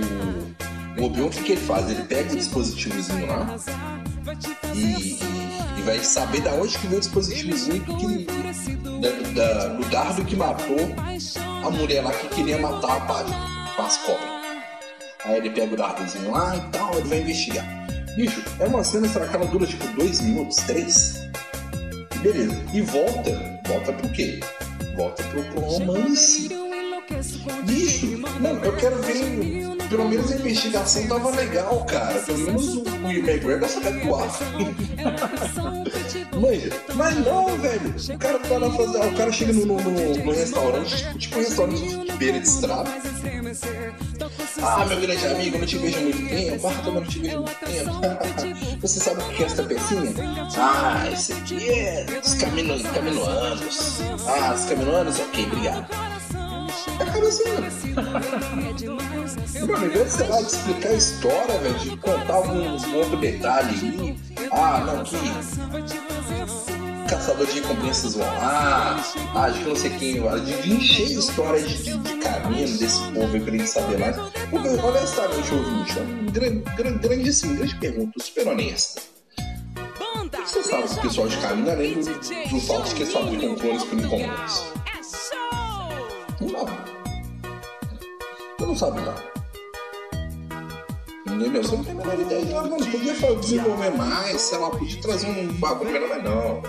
[0.00, 0.37] o,
[0.98, 1.90] O Obi-Wan, o que, que ele faz?
[1.90, 3.56] Ele pega o dispositivozinho lá
[4.74, 5.18] e,
[5.78, 8.26] e, vai saber da onde que veio o dispositivozinho que,
[9.00, 10.76] da, da, do dardo que matou
[11.64, 13.32] a mulher lá que queria matar a Padre
[13.76, 14.28] com as cobras.
[15.24, 17.64] Aí ele pega o dardozinho lá e tal, ele vai investigar.
[18.16, 21.28] Bicho, é uma cena que ela dura tipo dois minutos, três?
[22.20, 22.56] Beleza.
[22.74, 23.60] E volta.
[23.66, 24.40] Volta pro quê?
[24.96, 26.48] Volta pro, pro romance.
[27.64, 29.77] Bicho, mano, eu quero ver.
[29.88, 32.20] Pelo menos a investigação tava legal, cara.
[32.20, 34.28] Pelo menos o Will McGregor sabe atuar.
[36.38, 37.94] Manja, mas não, velho.
[38.14, 38.98] O cara vai lá fazer.
[38.98, 42.90] O cara chega no, no, no, restaurante, tipo, um restaurante de beira de estrada.
[44.62, 46.68] Ah, meu grande amigo, não te vejo muito tempo.
[46.68, 48.78] Ah, eu não te vejo há muito tempo.
[48.80, 50.12] Você sabe o que é essa pecinha?
[50.56, 52.06] Ah, esse aqui é
[52.40, 54.00] camino, caminoanos.
[54.26, 55.18] Ah, os caminoanos?
[55.18, 56.17] Ok, obrigado.
[57.00, 57.44] Acaba assim.
[59.66, 63.68] Mano, em vez de, lá, de explicar a história, velho, de contar algum outro detalhe
[63.70, 64.18] aí.
[64.52, 65.16] Ah, não, que
[67.08, 69.02] caçador de recompensas vão lá,
[69.34, 73.00] ah, acho que não sei quem, de encher a história de, de, de caminho desse
[73.12, 74.16] povo eu queria saber mais.
[74.50, 79.00] Porque, honestamente, ouvinte, é uma grande, grande, grandíssima, grande pergunta, super honesta.
[80.24, 83.12] O que você sabe do pessoal de caminho, além do, do fato de que eles
[83.12, 84.72] fabricam clones por encomendas?
[86.40, 86.66] Não.
[88.58, 89.28] Você não sabe nada.
[91.26, 91.62] Entendeu?
[91.62, 92.58] Você não tem a menor ideia.
[92.58, 96.62] Ah, mano, podia desenvolver mais, sei lá, podia trazer um bagulho melhor, mas não.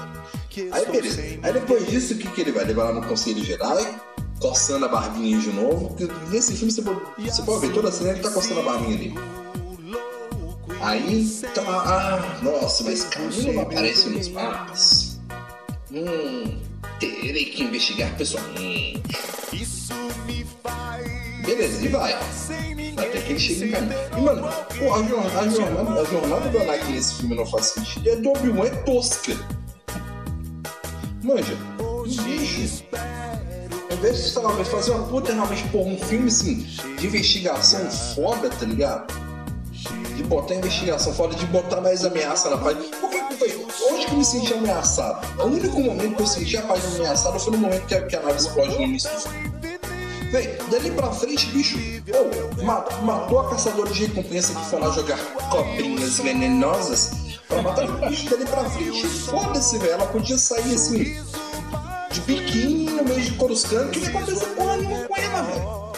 [0.71, 1.21] Aí beleza.
[1.41, 2.65] Aí depois disso, o que, que ele vai?
[2.65, 3.77] levar lá no Conselho Geral,
[4.39, 5.95] coçando a barbinha de novo.
[6.29, 8.97] Nesse filme você pode, você pode ver toda a cena ele tá coçando a barbinha
[8.97, 9.15] dele.
[10.82, 15.19] Aí tá ah, nossa, mas Camilo não aparece nos mapas.
[15.91, 16.60] Hum,
[16.99, 19.01] terei que investigar pessoalmente.
[21.45, 22.13] Beleza, e vai.
[22.13, 23.99] Até que ele chega em caminho.
[24.17, 28.05] E, mano, a, jornada, a, jornada, a jornada do Anakin nesse filme não faz sentido.
[28.05, 29.33] E a do Obi-Wan é tosca.
[31.23, 31.57] Manja,
[32.03, 32.83] bicho.
[33.89, 38.49] Ao invés de, lá, fazer uma puta realmente, pô, um filme assim, de investigação foda,
[38.49, 39.12] tá ligado?
[40.15, 42.83] De botar investigação foda, de botar mais ameaça na página.
[43.01, 43.18] Porque,
[43.89, 45.26] onde que eu me senti ameaçado?
[45.42, 48.15] O único momento que eu senti a página ameaçada foi no momento que a, que
[48.15, 49.50] a nave explode no início do.
[50.32, 51.78] Véi, dali pra frente, bicho,
[52.13, 52.63] oh,
[53.04, 55.18] matou a caçadora de recompensa que foi lá jogar
[55.50, 57.12] cobrinhas venenosas
[57.48, 59.08] pra matar o bicho dali pra frente.
[59.08, 59.94] Foda-se, velho.
[59.94, 61.18] Ela podia sair assim,
[62.12, 65.89] de biquíni no meio de Coruscant, que nem aconteceu porra nenhuma com ela, velho.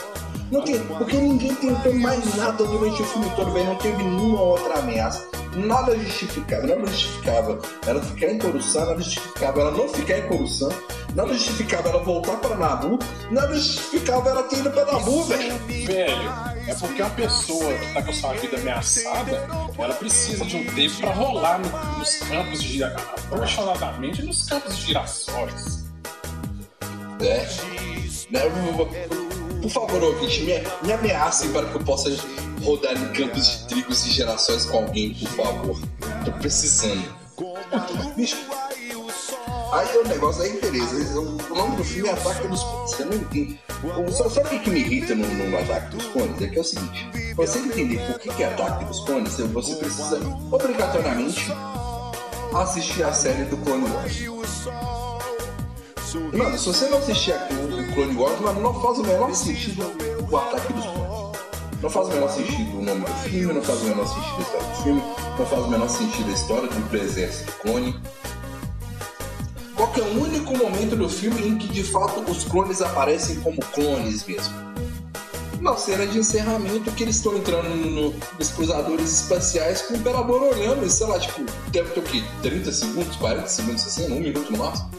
[0.52, 0.62] Não
[0.98, 3.68] porque ninguém tentou mais nada durante o filme todo, velho.
[3.68, 5.41] Não teve nenhuma outra ameaça.
[5.56, 10.74] Nada justificava, nada justificava ela ficar em Coruscant, nada justificava ela não ficar em Coruscant,
[11.14, 12.98] nada justificava ela voltar para Nabu,
[13.30, 15.58] nada justificava ela ter ido para Nabu, velho.
[15.68, 16.32] Velho,
[16.68, 20.66] é porque uma pessoa que tá com a sua vida ameaçada, ela precisa de um
[20.74, 25.84] tempo para rolar no, nos campos de apaixonadamente nos campos de girassóis.
[27.20, 27.46] É.
[28.32, 28.42] Né?
[29.62, 30.54] Por favor, ouvinte, me,
[30.88, 32.10] me ameacem para que eu possa
[32.64, 35.80] rodar em campos de trigos e gerações com alguém, por favor.
[36.26, 37.22] Tô precisando.
[39.72, 41.20] Aí o negócio, aí beleza.
[41.20, 42.92] O nome do filme é Ataque dos Clones.
[42.92, 43.60] Você não entende.
[44.12, 46.42] Só sabe o que me irrita no, no Ataque dos Clones?
[46.42, 49.76] É que é o seguinte: pra você entender por que, é Ataque dos Clones, você
[49.76, 50.20] precisa
[50.52, 51.52] obrigatoriamente
[52.54, 54.14] assistir a série do Clone Wars.
[56.34, 59.84] Mano, se você não assistir o Clone Wars, mano, não faz o menor sentido
[60.30, 60.91] o Ataque dos.
[61.82, 64.42] Não faz o menor sentido o nome do filme, não faz o menor sentido a
[64.42, 65.02] história do filme,
[65.40, 68.00] não faz o menor sentido a história do exército clone.
[69.76, 73.58] Qual é o único momento do filme em que de fato os clones aparecem como
[73.74, 74.54] clones mesmo?
[75.60, 80.42] Na cena de encerramento que eles estão entrando no, nos cruzadores espaciais com o Imperador
[80.44, 82.24] olhando, sei lá, tipo, deve ter o quê?
[82.44, 84.92] 30 segundos, 40 segundos assim, um minuto no máximo?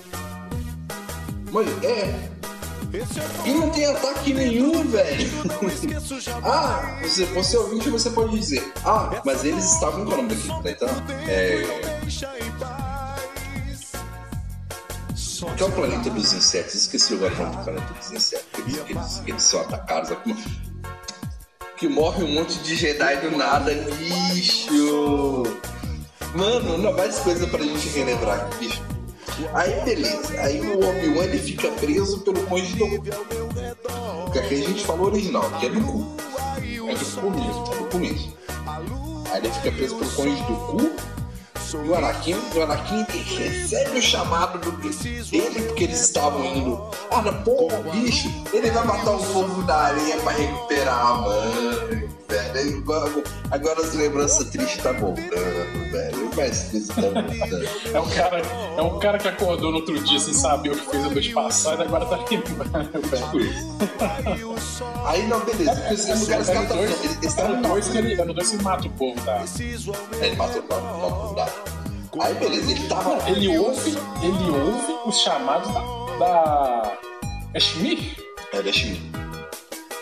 [1.53, 2.29] Mas é,
[3.47, 5.31] e não tem ataque nenhum, velho.
[6.45, 8.73] ah, você, você ouvinte, você pode dizer.
[8.85, 10.71] Ah, mas eles estavam com o nome daqui, né?
[10.73, 10.89] Então,
[11.27, 11.63] é.
[15.57, 16.75] Que é o planeta dos insetos.
[16.75, 18.47] Esqueci agora o nome do planeta dos insetos.
[18.59, 20.17] Eles, eles, eles são atacados.
[21.79, 23.73] Que morre um monte de Jedi do nada,
[24.35, 25.43] bicho.
[26.35, 28.92] Mano, não mais coisa pra gente relembrar, bicho.
[29.55, 33.03] Aí beleza, aí o Obi-Wan ele fica preso pelo Conde do
[34.33, 36.17] Que aqui a gente falou original, que é do cu.
[36.59, 38.33] É do cu mesmo, é do cu mesmo.
[39.31, 41.13] Aí ele fica preso pelo Conde do cu.
[41.73, 44.73] E o Anakin, o Anakin recebe o chamado do
[45.31, 46.91] dele, porque eles estavam indo.
[47.11, 52.09] Ah, não, pô, bicho, ele vai matar o povo da areia pra recuperar a mãe,
[52.33, 53.25] velho.
[53.51, 56.31] Agora as lembranças tristes tá voltando, velho.
[56.37, 57.69] Mas isso tá voltando.
[57.95, 58.43] É um cara,
[58.79, 61.33] é um cara que acordou no outro dia sem saber o que fez a noite
[61.33, 63.63] passada e agora tá lembrando, velho.
[65.05, 65.71] Aí não, beleza.
[65.73, 68.35] É, Os caras é, caras no eles dois- eles é dois que ele, é no
[68.35, 69.45] dois que ele mata o povo, tá?
[70.21, 71.49] Ele matou o povo da.
[72.21, 73.31] Aí beleza, ele tava.
[73.31, 73.91] Ele ouve,
[74.23, 75.81] ele ouve os chamados da.
[76.19, 76.93] da...
[77.55, 78.17] É Schmidt?
[78.53, 79.03] É, eu ir.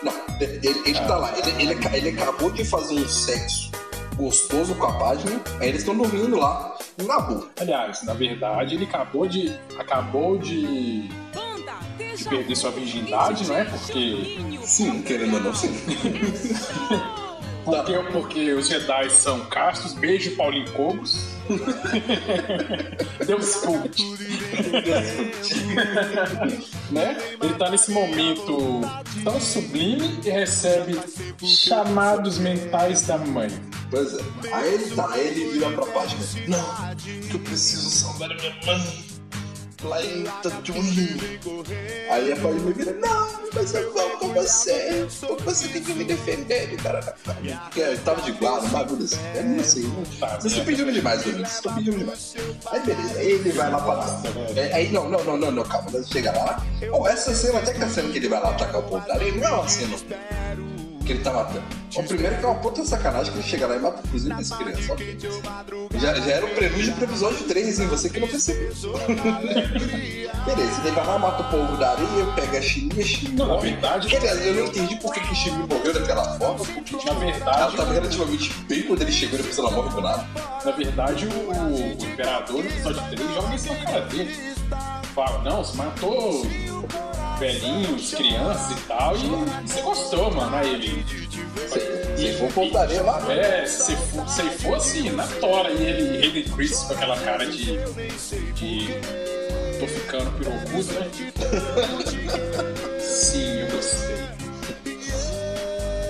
[0.03, 1.33] Não, ele, ele tá lá.
[1.37, 3.71] Ele, ele, ele acabou de fazer um sexo
[4.15, 5.41] gostoso com a página.
[5.59, 7.49] Aí eles estão dormindo lá, na boa.
[7.59, 9.51] Aliás, na verdade, ele acabou de.
[9.77, 11.07] acabou de.
[11.07, 13.63] de perder sua virgindade, não é?
[13.65, 14.39] Porque.
[14.63, 15.71] Sim, querendo ou não, sim.
[17.63, 21.30] Porque, porque os Jedi são castos, beijo Paulinho Cogos.
[23.25, 24.03] Deus cult.
[26.91, 27.17] né?
[27.41, 28.81] Ele tá nesse momento
[29.23, 30.99] tão sublime e recebe
[31.45, 33.49] chamados mentais da mãe.
[33.89, 34.21] Pois é.
[34.53, 36.21] Aí ele tá, aí ele vira pra página.
[36.47, 39.10] Não, que eu preciso salvar a minha mãe.
[39.83, 41.39] Em Tatooine.
[42.11, 45.07] Aí a página vira, não, mas eu vou com você.
[45.19, 46.73] Porque você tem que me defender.
[46.73, 49.17] E porque ele tava de guarda, bagulho assim.
[49.35, 49.83] Eu não sei.
[49.83, 50.03] Não.
[50.03, 51.51] Vocês estão pedindo demais, ouvintes.
[51.51, 52.35] Vocês estão pedindo demais.
[52.71, 54.21] Aí beleza, ele vai lá pra lá.
[54.55, 55.89] É, Aí não, não, não, não, não, calma.
[55.89, 56.63] Quando chega lá.
[56.93, 59.15] Oh, essa cena, até que a cena que ele vai lá atacar o povo da
[59.15, 59.97] não é uma cena
[61.11, 61.63] que ele tá matando.
[61.95, 64.55] O primeiro que é uma puta sacanagem que ele chega lá e mata inclusive essa
[64.57, 64.93] criança.
[64.93, 65.17] ok.
[65.99, 67.87] Já, já era o prelúdio pro episódio 3, hein?
[67.87, 68.71] Você que não percebeu.
[70.45, 73.47] Beleza, ele vai lá, mata o povo da areia, pega a Chimia, a Chimia Não,
[73.47, 76.65] na verdade- Que, aliás, eu não entendi por que, que a Chimia morreu daquela forma,
[76.65, 80.01] porque Na verdade- ela tava relativamente bem quando ele chegou e depois ela morre do
[80.01, 80.27] nada.
[80.65, 84.51] Na verdade, o, o imperador do episódio 3 joga isso na cara dele.
[85.13, 86.45] Fala, não, você matou
[87.41, 90.55] velhinhos, crianças e tal, e você gostou, mano.
[90.55, 91.05] Aí ele.
[92.15, 94.25] Se for povo da areia lá, É, se for,
[94.61, 97.77] fosse na tora e ele, ele Chris com aquela cara de.
[98.53, 98.87] de.
[99.79, 101.09] tô ficando pirocudo, né?
[103.01, 104.21] Sim, eu gostei.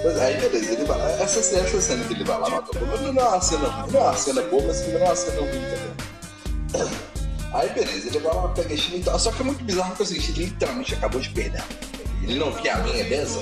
[0.03, 1.11] Mas aí beleza, ele vai lá.
[1.11, 4.03] Essa, essa cena que ele vai lá matar o não é uma cena não é
[4.03, 7.10] uma cena boa, mas não é uma cena ruim também.
[7.53, 9.19] Aí beleza, ele vai lá, pega a e tal.
[9.19, 11.63] Só que é muito bizarro que é o seguinte, ele literalmente acabou de perder.
[12.23, 13.39] Ele não via a minha dessa.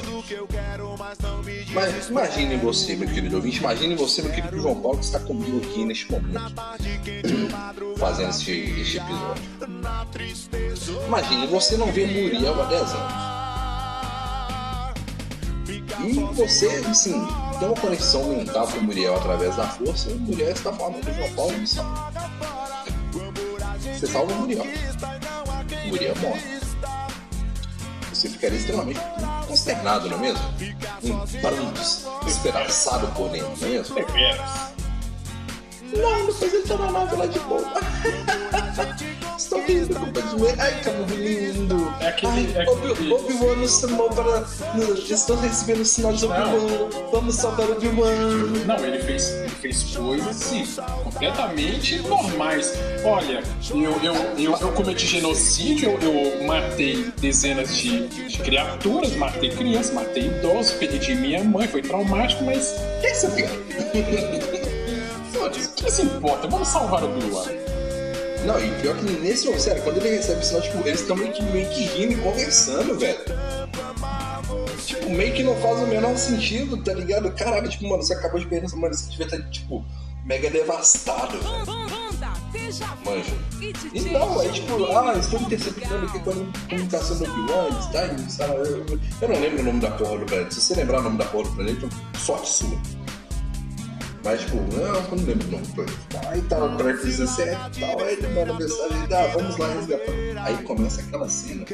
[1.74, 5.58] Mas imagine você, meu querido ouvinte, imagine você, meu querido João Paulo, que está comigo
[5.58, 6.40] aqui neste momento,
[7.98, 8.52] fazendo este,
[8.82, 9.44] este episódio.
[11.08, 13.30] Imagine você não ver Muriel há 10 anos.
[16.02, 17.28] E você, assim,
[17.60, 21.04] tem uma conexão mental com o Muriel através da força, e o Muriel está falando
[21.04, 22.79] do João Paulo e salva.
[24.00, 24.64] Você salva o Muriel.
[24.64, 26.42] O Muriel morre.
[28.14, 29.02] Você ficaria extremamente
[29.46, 30.40] consternado, não é mesmo?
[31.04, 33.96] Um prantos, despedaçado por dentro, não é mesmo?
[35.98, 37.64] Não, depois ele tá na nave lá de boa.
[39.38, 40.58] Estão rindo com o zoeira.
[40.62, 41.94] Ai, que lindo.
[42.02, 44.44] É aquele- Ai, é aquele- Obi-Wan nos chamou para.
[45.10, 46.90] Estou recebendo o sinal de Obi-Wan.
[47.12, 48.66] Vamos salvar o Obi-Wan.
[48.68, 50.66] Não, ele fez, ele fez coisas assim,
[51.04, 52.74] completamente normais.
[53.04, 59.50] Olha, eu, eu, eu, eu cometi genocídio, eu, eu matei dezenas de, de criaturas, matei
[59.52, 62.76] crianças, matei idosos, perdi minha mãe, foi traumático, mas
[63.24, 64.59] o que
[66.00, 66.48] se importa?
[66.48, 67.44] Vamos salvar o Blue
[68.46, 71.16] Não, e pior que nesse momento, sério, quando ele recebe o sinal, tipo, eles estão
[71.16, 73.20] meio que, meio que rindo e conversando, velho.
[74.86, 77.32] Tipo, meio que não faz o menor sentido, tá ligado?
[77.32, 79.84] Caralho, tipo, mano, você acabou de perder mano, você devia estar, tipo,
[80.26, 81.90] mega devastado, velho.
[83.04, 83.34] Manja.
[83.94, 89.00] E não, é tipo, ah, estou interceptando aqui com a comunicação do Obi-Wan, tá, eu,
[89.22, 90.52] eu não lembro o nome da porra do planeta.
[90.52, 92.78] Se você lembrar o nome da porra do planeta, sorte sua.
[94.24, 96.30] Mas, tipo, não, eu não lembro o nome do planeta.
[96.30, 100.12] Aí o planeta 17 e tal, aí ele manda mensagem, ah, vamos lá resgatar.
[100.44, 101.66] Aí começa aquela cena.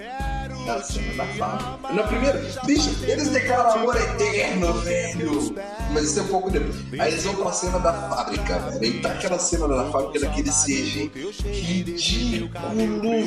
[0.68, 1.94] A cena da fábrica.
[1.94, 5.56] Na primeira, bicho, eles declaram amor eterno, velho.
[5.92, 6.76] Mas isso é um pouco depois.
[7.00, 8.80] Aí eles vão pra cena da fábrica, velho.
[8.82, 11.12] Aí tá aquela cena da fábrica daquele CG
[11.44, 12.50] ridículo,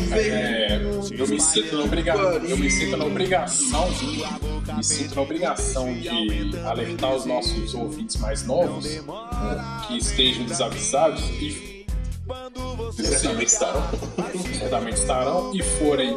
[0.09, 0.39] velho.
[0.39, 0.80] É,
[1.12, 3.89] eu me sinto na obrigação, eu me sinto na obrigação,
[4.76, 6.09] me sinto na obrigação de
[6.66, 8.86] alertar os nossos ouvintes mais novos
[9.86, 11.78] que estejam desavisados e
[12.93, 13.82] Certamente estarão.
[14.59, 16.16] certamente estarão e forem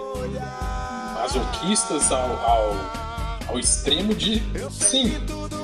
[1.22, 2.76] masoquistas ao, ao,
[3.48, 4.42] ao extremo de
[4.72, 5.14] sim,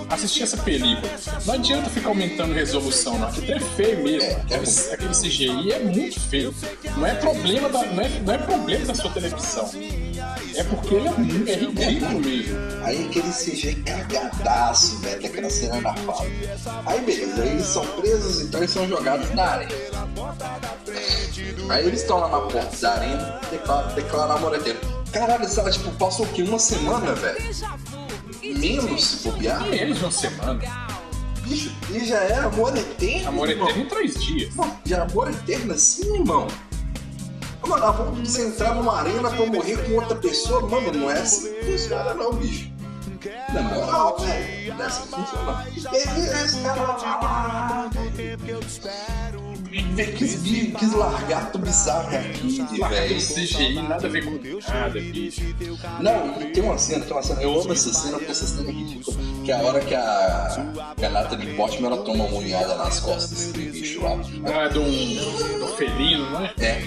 [0.10, 1.12] assistir essa película.
[1.46, 4.32] Não adianta ficar aumentando resolução, não, porque é feio mesmo.
[4.38, 6.54] Aquele, aquele CGI é muito feio.
[6.96, 9.70] Não é problema da, não é, não é problema da sua televisão.
[10.56, 12.58] É porque ele é, é ridículo mesmo.
[12.84, 16.30] Aí aquele CG cagadaço, velho, daquela cena na fala.
[16.86, 19.72] Aí beleza, aí eles são presos, então eles são jogados na arena.
[21.70, 24.58] Aí eles estão lá na porta da arena, declaram, declaram amor.
[25.12, 26.44] Caralho, essa, tipo, passou o quê?
[26.44, 27.40] Uma semana, velho?
[28.42, 29.66] Menos se bobear?
[29.68, 30.60] Menos de uma semana.
[31.44, 33.30] Bicho, e já é amor eterno?
[33.30, 33.70] Amor irmão?
[33.70, 34.54] eterno em três dias.
[34.54, 36.48] Pô, de amor eterno assim, irmão?
[37.66, 37.92] Mano, a
[38.22, 41.66] de você entrar numa arena pra morrer com outra pessoa, mano, não é assim que
[41.66, 42.72] funciona não, bicho.
[43.54, 45.66] Na moral, velho, não é assim que funciona.
[45.92, 47.90] Beleza, cara.
[50.06, 50.36] Quis,
[50.78, 53.18] quis largar tudo bizarro aqui, velho.
[53.18, 54.32] CGI nada a ver com
[54.72, 55.42] nada, bicho.
[56.00, 58.70] Não, e tem uma cena, tem uma cena, eu amo essa cena porque essa cena
[58.70, 59.18] é ridícula.
[59.44, 63.00] Que é a hora que a, que a Natalie Portman ela toma uma unhada nas
[63.00, 64.20] costas do bicho lá.
[64.46, 66.54] Ah, de um, do felino, né?
[66.60, 66.82] É.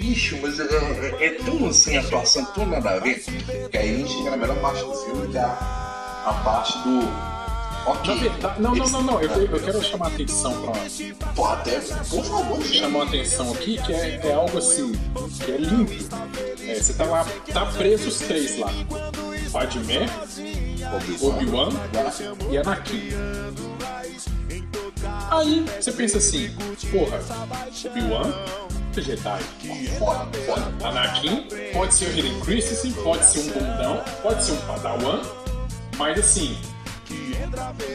[0.00, 3.24] Bicho, mas é, é, é tão assim, a atuação tão nada a ver,
[3.70, 6.78] que aí a gente chega na melhor parte do filme, que é a, a parte
[6.78, 7.33] do.
[7.86, 8.14] Ok.
[8.14, 9.20] Na verdade, não, não, eles- não, não.
[9.20, 10.72] Eu, eu quero chamar a atenção pra.
[11.34, 14.92] Pô, até, por favor, chamou a atenção aqui que é, é algo assim,
[15.44, 15.92] que é limpo.
[16.66, 18.70] É, você tá lá, tá preso os três lá.
[19.52, 20.06] Padmé,
[21.22, 21.68] Obi-Wan
[22.50, 23.10] e Anakin.
[25.30, 26.50] Aí você pensa assim,
[26.90, 27.20] porra,
[27.86, 28.32] Obi-Wan,
[28.96, 29.42] Jedi.
[29.98, 30.72] Foda, foda.
[30.88, 35.20] Anakin pode ser o Hayden Christensen, pode ser um bundão, pode ser um padawan,
[35.98, 36.56] mas assim,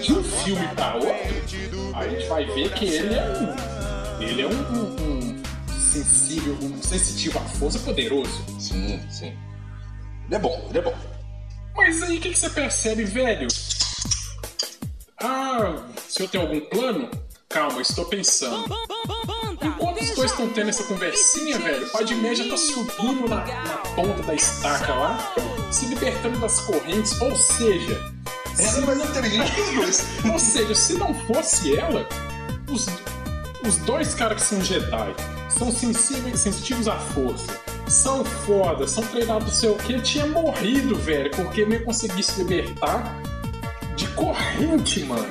[0.02, 4.48] de um filme para outro, a gente vai ver que ele é um, ele é
[4.48, 8.44] um, um- um sensível, um sensitivo à força poderoso.
[8.60, 9.34] Sim, sim.
[10.26, 10.96] Ele é bom, ele é bom.
[11.76, 13.48] Mas aí o que, que você percebe, velho?
[15.22, 15.76] Ah,
[16.08, 17.10] se eu tenho algum plano?
[17.50, 18.66] Calma, estou pensando.
[19.62, 23.78] Enquanto os dois estão tendo essa conversinha, velho, o Padmé já tá subindo na, na
[23.96, 25.34] ponta da estaca lá,
[25.72, 28.00] se libertando das correntes, ou seja,
[28.60, 30.06] Ela é mais inteligente que os dois.
[30.32, 32.08] ou seja, se não fosse ela,
[32.70, 32.88] os,
[33.66, 35.16] os dois caras que são Jedi
[35.50, 40.96] são sensíveis, sensitivos à força, são foda, são treinados não sei o que, tinha morrido,
[40.96, 43.20] velho, porque não ia conseguir se libertar
[43.96, 45.26] de corrente, mano.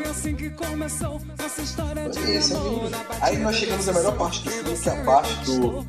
[2.28, 2.90] Esse é o lindo.
[3.20, 5.86] Aí nós chegamos na melhor parte do filme, que é a parte do.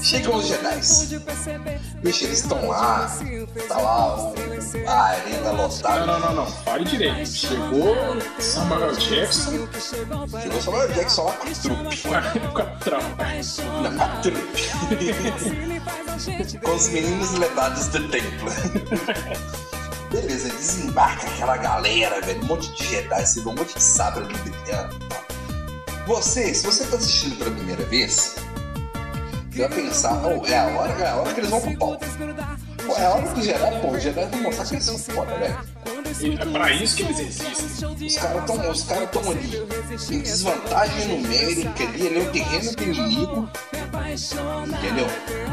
[0.00, 0.80] Chegam os Jedi.
[2.02, 3.10] Bicho, eles estão lá,
[3.68, 4.34] tá lá o-
[4.86, 6.06] a arena Não, lotada.
[6.06, 7.28] não, não, não, fale direito.
[7.28, 7.96] Chegou
[8.38, 9.66] Samuel Jackson Chegou
[10.84, 12.02] o Jackson lá com a trupe.
[12.52, 13.24] com a, tropa.
[13.82, 14.62] Não, com a trupe.
[16.62, 18.50] com os meninos levados do templo.
[20.10, 22.40] Beleza, desembarca aquela galera, velho.
[22.42, 24.36] Um monte de Jedi, você vê um monte de sabre ali.
[26.06, 28.36] Você, se você tá assistindo pela primeira vez,
[29.56, 32.00] vai pensar, oh, é a hora, é a hora que eles vão pro pau.
[32.86, 34.98] Pô, é a hora que os Jedi, pô, os Jedi vão mostrar que eles são
[34.98, 35.58] foda, velho.
[36.20, 38.06] E É pra isso que eles existem.
[38.06, 39.66] Os caras estão os cara tão ali
[40.10, 43.48] em desvantagem numérica ali, ele é o terreno do inimigo.
[44.66, 45.06] Entendeu?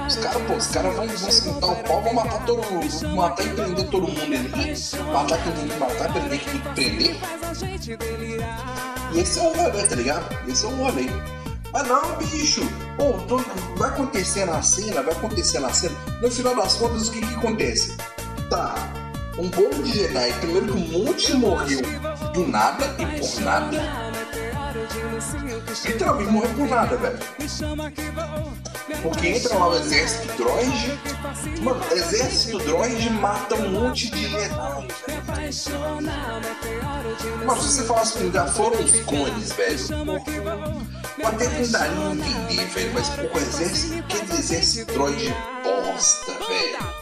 [0.07, 3.15] Os caras, pô, os caras vão, vão sentar o pau, vão matar todo mundo, vão
[3.15, 4.73] matar e prender todo mundo ali.
[5.11, 7.15] Matar quem tem que matar, prender que prender.
[9.13, 10.49] E esse é o rolê, tá ligado?
[10.49, 11.09] Esse é o rolê.
[11.73, 12.61] Mas não, bicho.
[12.97, 13.41] Pô, tô-
[13.77, 15.95] vai acontecer na cena, vai acontecer na cena.
[16.21, 17.97] No final das contas, o que que acontece?
[18.49, 18.75] Tá,
[19.39, 21.81] um bolo de Jedi, primeiro que um monte morreu
[22.33, 24.03] do nada e por nada.
[25.85, 27.19] Literalmente morreu por nada, velho.
[29.01, 30.99] Porque entra lá o exército droid.
[31.61, 34.49] Mano, exército droid mata um monte de Jedi.
[37.45, 39.79] Mano, se você falasse que já foram os clones, velho.
[41.23, 42.93] Eu até tentaria entender, velho.
[42.93, 46.93] Mas o exército, aquele exército droid bosta, velho.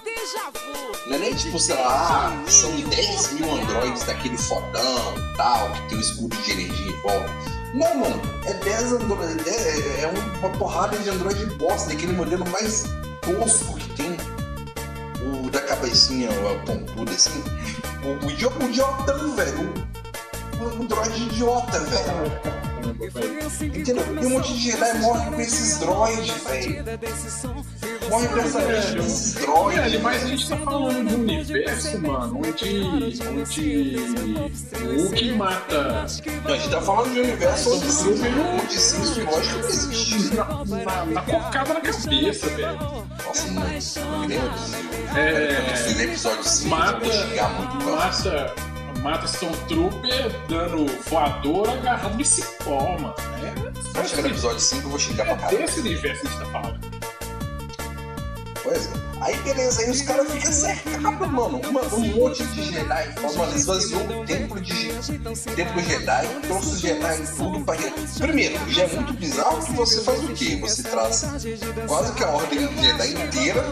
[1.07, 5.97] Não é nem tipo, sei lá, são 10 mil androides daquele fodão tal, que tem
[5.97, 7.31] um escudo de energia em volta.
[7.73, 10.07] Não, mano, é 10 androides, é, é
[10.39, 12.83] uma porrada de androide bosta, daquele modelo mais
[13.21, 14.17] tosco que tem.
[15.33, 17.43] O da cabecinha o pontuda assim.
[18.03, 19.73] O, o, idi- o idiotão, velho.
[20.79, 22.61] O droid idiota, velho.
[23.61, 24.05] Entendeu?
[24.21, 26.83] E um monte de Jedi morre com esses droids, velho.
[28.09, 29.81] Morre com essa merda desses droids.
[29.81, 32.89] Velho, mas a gente tá falando de um universo, mano, onde,
[33.27, 33.95] onde
[34.83, 39.23] o Hulk mata A gente tá falando de um universo onde sim, onde sim, isso
[39.23, 40.35] lógico que existe.
[40.35, 42.77] na, na, na cocada na cabeça, velho.
[43.25, 44.75] Nossa, não, não lembro disso.
[45.15, 47.49] É, No episódio 5 eu
[47.95, 48.70] mata,
[49.01, 53.13] mata, mata Stormtrooper dando voadora agarrado de cipó, mano.
[53.43, 55.57] É, Quando chegar no episódio 5, eu vou xingar pra é caralho.
[55.59, 56.79] desse universo que a gente tá falando.
[58.63, 59.01] Pois é.
[59.21, 61.61] Aí beleza, aí os caras ficam cercados, mano.
[61.69, 63.15] Uma, um monte de Jedi.
[63.37, 65.19] Mano, esvaziou o templo de Je-
[65.55, 67.75] templo Jedi, trouxe os Jedi tudo pra.
[68.19, 70.57] Primeiro, já é muito bizarro que você faz o quê?
[70.61, 71.23] Você traz
[71.87, 73.63] quase que a ordem Jedi inteira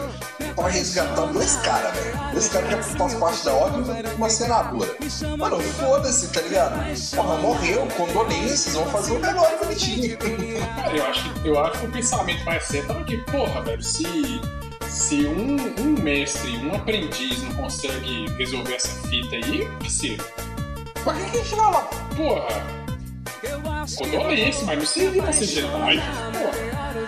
[0.60, 2.20] pra resgatar dois caras, velho.
[2.32, 4.96] Dois caras que faz parte da ordem com uma senadora.
[5.38, 6.80] Mano, foda-se, tá ligado?
[7.16, 10.16] Porra, morreu, condolências, vamos fazer o melhor bonitinho.
[10.18, 13.82] Cara, eu acho, que- eu acho que o pensamento mais certo é que, porra, velho,
[13.82, 14.40] se,
[14.88, 20.24] se um, um mestre, um aprendiz não consegue resolver essa fita aí, parceiro,
[21.02, 21.88] Pra que a gente vai lá?
[22.16, 22.80] porra,
[23.98, 26.99] condolência, mas não servia pra ser Jedi, porra.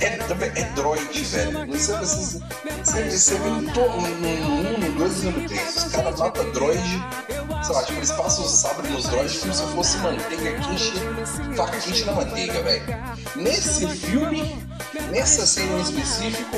[0.00, 1.66] É, também é droid, velho.
[1.66, 2.40] Não sei se
[2.84, 5.76] você, você vê to- no 1, no 2 e no 3.
[5.76, 7.04] Os caras matam droid.
[7.64, 10.92] Sei lá, tipo, eles passam o sabre nos droids como se fosse manteiga quente,
[11.56, 12.84] faca quente na manteiga, velho.
[13.34, 14.62] Nesse filme,
[15.10, 16.56] nessa cena em específico,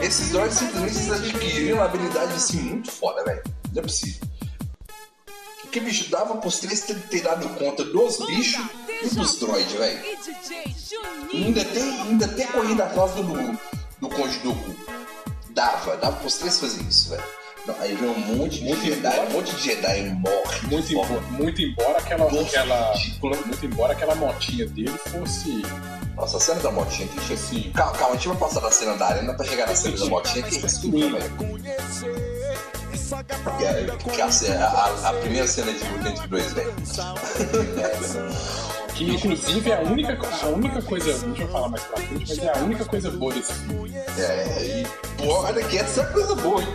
[0.00, 3.42] esses droids simplesmente adquiriram uma habilidade assim muito foda, velho.
[3.72, 4.28] Não é possível.
[5.62, 8.62] Porque, bicho, dava pros três ter, ter dado conta dos bichos
[9.02, 9.98] e dos droids, velho.
[11.32, 14.74] Ainda tem, ainda tem corrida atrás do, do Conde Dooku.
[15.50, 17.22] Dava, dava pros três fazer isso, velho.
[17.66, 20.66] Não, aí vem um monte de Jedi, um monte de Jedi morre.
[20.70, 22.94] Muito, embora, muito embora aquela, Nossa, aquela,
[23.46, 25.62] muito embora aquela motinha dele fosse
[26.14, 28.94] Nossa, a cena da motinha que assim, Calma, calma, a gente vai passar da cena
[28.96, 31.30] da arena pra chegar na cena da motinha que é velho.
[33.58, 34.24] Que é, que é
[34.56, 36.72] a, a, a- primeira cena de luta entre dois, velho.
[38.96, 42.38] que inclusive é a única, a única coisa, deixa eu falar mais pra frente, mas
[42.38, 43.94] é a única coisa boa desse filme.
[43.96, 44.84] É,
[45.22, 46.68] e, olha que essa é coisa boa, hein?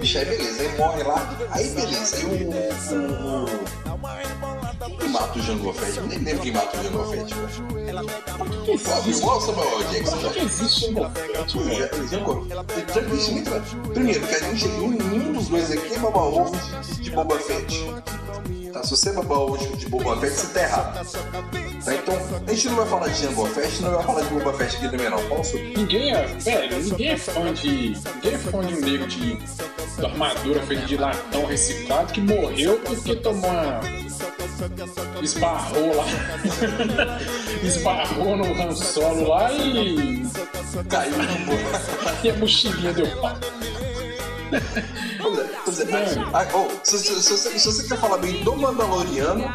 [0.00, 2.28] Bicho, aí beleza, aí morre lá, aí beleza, aí o.
[2.28, 6.00] o, o quem mata o Jango Fett?
[6.00, 8.10] Nem lembro quem mata o Jango Fett, velho.
[9.06, 10.44] Igual- o Samuel Jackson, Por que já.
[10.44, 12.08] existe um Fett, velho?
[12.08, 13.16] Jango- Jango
[13.46, 16.56] Fett Primeiro, que a gente, nenhum dos dois aqui é baba ovo
[17.00, 17.84] de Boba Fett.
[18.74, 20.94] Tá, se você é baba ovo de, de Boba Fett, você tá errado.
[21.84, 24.52] Tá, então, a gente não vai falar de Jango Fett, não vai falar de Boba
[24.54, 25.18] Fett aqui também não.
[25.18, 27.68] Fala sobre Ninguém é, velho, ninguém é fã de.
[27.68, 32.80] Ninguém é fã de um negro de, de armadura feita de latão reciclado que morreu
[32.84, 33.80] porque tomou uma.
[35.22, 36.04] Esbarrou lá.
[37.62, 40.26] Esbarrou no Han Solo lá e.
[40.90, 41.94] Caiu no buraco.
[42.24, 43.38] E a mochilinha deu pau.
[45.82, 46.20] É.
[46.32, 49.52] Ah, oh, se, se- se você, se você quer falar bem do Mandaloriano,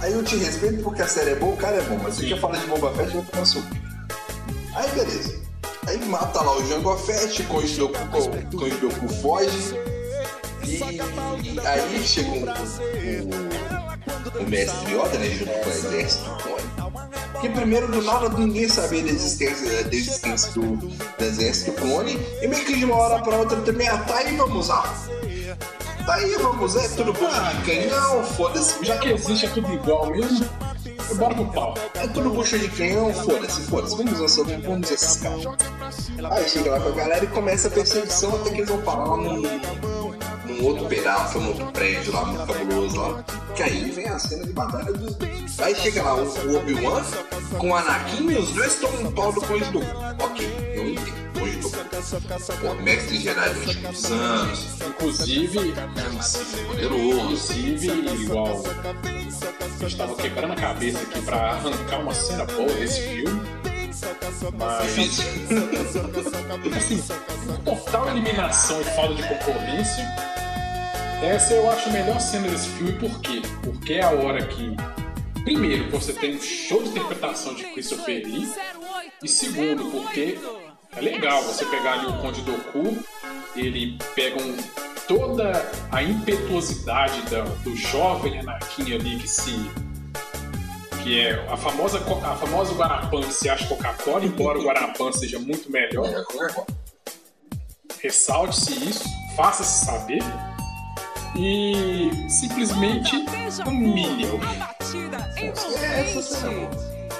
[0.00, 2.20] aí eu te respeito porque a série é boa, o cara é bom, mas se
[2.22, 3.66] você quer falar de Boba Fett, eu vou tomar suco.
[4.74, 5.40] Aí beleza.
[5.86, 9.74] Aí mata lá o Jango Fett, com o Doku, com o Doku foge.
[10.64, 12.42] E, e aí chega um,
[14.38, 16.66] o, o mestre Yoda, né, junto com o exército clone.
[17.40, 22.18] Que primeiro do nada ninguém sabia da existência, da existência do, do exército clone.
[22.42, 24.92] E meio que de uma hora pra outra também, tá aí, vamos lá.
[26.06, 28.84] Tá aí, vamos, é tudo bucha de canhão, foda-se.
[28.84, 30.48] Já que existe é tudo igual mesmo,
[31.16, 31.74] bora pro pau.
[31.96, 33.96] É tudo bucha de canhão, foda-se, foda-se.
[33.96, 35.44] Vamos usar, vamos, vamos usar esses caras.
[36.30, 39.04] Aí chega lá com a galera e começa a perseguição até que eles vão parar
[39.04, 39.42] lá num,
[40.46, 43.24] num outro pedaço, num outro prédio lá, muito cabuloso lá.
[43.54, 45.16] Que aí vem a cena de batalha dos.
[45.60, 47.02] Aí chega lá o, Obi-Wan
[47.58, 49.86] com o Anakin e os dois tomam um pau do Conde Dooku.
[50.22, 51.26] Ok, eu entendo.
[51.60, 51.76] Dooku.
[52.60, 55.74] Pô, mestre Jedi durante muitos anos, Inclusive,
[56.66, 57.52] poderoso.
[57.52, 58.62] inclusive, igual.
[59.80, 63.65] Eu estava quebrando a cabeça aqui pra arrancar uma cena boa desse filme.
[64.58, 65.18] Mas,
[66.76, 67.02] assim,
[67.64, 70.04] total eliminação e falta de concorrência.
[71.22, 73.40] Essa eu acho a melhor cena desse filme, por quê?
[73.62, 74.76] Porque é a hora que,
[75.44, 78.48] primeiro, você tem um show de interpretação de Christopher Lee,
[79.22, 80.38] e segundo, porque
[80.94, 82.98] é legal você pegar ali o Conde Doku,
[83.56, 84.56] ele pega um,
[85.08, 85.52] toda
[85.90, 89.52] a impetuosidade da- do jovem Anakin ali que se.
[91.06, 95.38] Que é a famosa, a famosa Guarapã que se acha Coca-Cola, embora o Guarapã seja
[95.38, 96.04] muito melhor.
[96.04, 96.66] É, coisa.
[98.02, 99.04] Ressalte-se isso,
[99.36, 100.18] faça-se saber
[101.36, 103.24] e simplesmente
[103.64, 104.40] humilha-o.
[105.36, 106.00] É.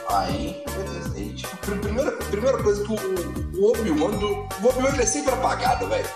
[0.09, 1.14] Aí, beleza.
[1.16, 2.97] Aí, tipo, pr- primeira, primeira coisa que o,
[3.61, 4.26] o Obi-Wan do.
[4.64, 6.09] O Obi-Wan ele é sempre apagado, velho.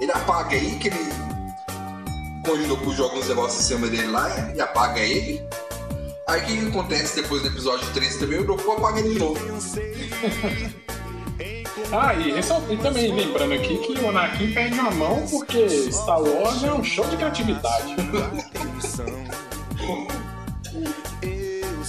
[0.00, 0.98] Ele apaga aí que ele.
[2.46, 5.46] Quando o joga uns negócios em cima dele lá e apaga ele.
[6.30, 8.38] Aí o que, que acontece depois do episódio 3 também?
[8.38, 9.40] O Doku apaga ele de novo.
[11.92, 12.38] Ah, e,
[12.72, 16.84] e também lembrando aqui que o Anakin perde uma mão porque Star Wars é um
[16.84, 17.96] show de criatividade.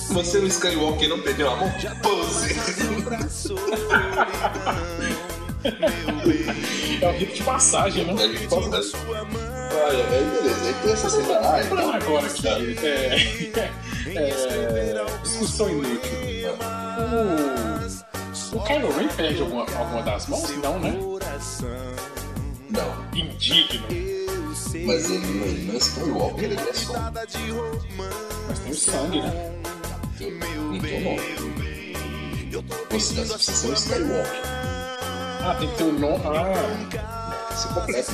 [0.10, 1.72] Você no Skywalker não perdeu a mão?
[2.02, 2.56] Pose!
[7.02, 8.12] é o rito de passagem, né?
[8.12, 8.92] É o rito de passagem.
[9.74, 11.40] Olha, aí beleza, aí tem essa cena.
[11.42, 11.94] Ah, então...
[11.94, 13.16] agora aqui, é,
[14.16, 16.12] é, discussão inútil.
[18.54, 20.50] O, o Kylo Ren perde alguma, alguma das mãos?
[20.58, 20.92] Não, né?
[22.70, 23.18] Não.
[23.18, 23.88] Indigno.
[24.86, 26.94] Mas ele, ele não é Skywalker, ele é só.
[27.12, 29.52] Mas tem o sangue, né?
[30.20, 32.72] Então não.
[32.90, 34.61] Você precisa ser um Skywalker.
[35.44, 36.22] Ah, tem que ter o nome.
[36.26, 36.54] Ah.
[37.74, 38.12] Completo.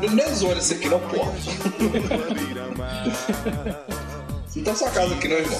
[0.00, 1.32] Não é zona esse aqui não, porra.
[4.56, 5.58] Não tá sua casa aqui não, irmão.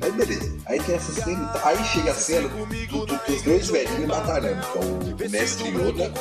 [0.00, 0.56] Aí beleza.
[0.66, 1.52] Aí tem essa cena.
[1.64, 2.66] Aí chega a cena do,
[3.06, 4.78] do, dos dois velhinhos batalhando, que
[5.24, 6.12] é o mestre Yoda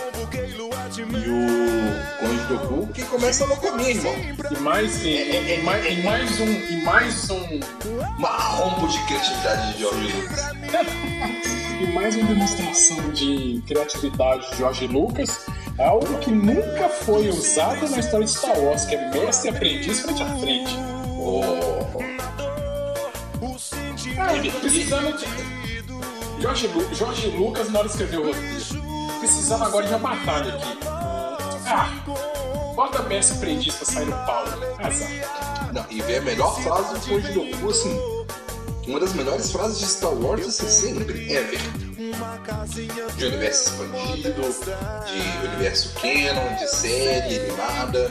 [0.97, 4.16] e o Conde Doku, que começa a loucomia, irmão.
[4.49, 6.47] E mais, e, é, é, mais, e mais um.
[6.47, 7.60] E mais um.
[8.18, 10.41] Uma rombo de criatividade de George Lucas.
[11.82, 17.90] e mais uma demonstração de criatividade de George Lucas é algo que nunca foi usado
[17.90, 20.76] na história de Star Wars, que é mestre e aprendiz frente a frente.
[21.20, 21.88] Oh.
[24.20, 26.42] Ah, precisando de.
[26.42, 26.96] Jorge, Lu...
[26.96, 28.66] Jorge Lucas na hora de escrever o roteiro.
[29.20, 30.78] Precisando agora de uma batalha aqui.
[31.66, 31.90] Ah,
[32.76, 34.44] bota mestre aprendiz pra sair no pau.
[34.84, 35.74] Azar.
[35.74, 38.16] Não, e vem a melhor frase do Conde Goku, assim.
[38.88, 41.60] Uma das melhores frases de Star Wars, assim, sempre, ever
[43.18, 48.10] de universo expandido, de universo canon, de série animada,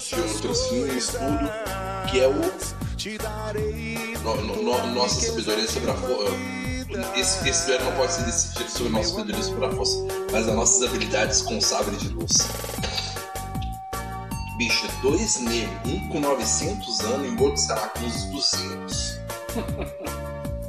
[0.00, 2.80] de outros filmes, tudo, que é o
[4.22, 6.60] no, no, no, nossa sabedoria sobre a força.
[7.16, 10.54] Esse, esse duelo não pode ser decidido sobre nossa sabedoria sobre a força, mas as
[10.54, 12.32] nossas habilidades com sabre de luz.
[14.60, 19.18] Bicho, dois negros, um com 900 anos e o outro será com uns 200.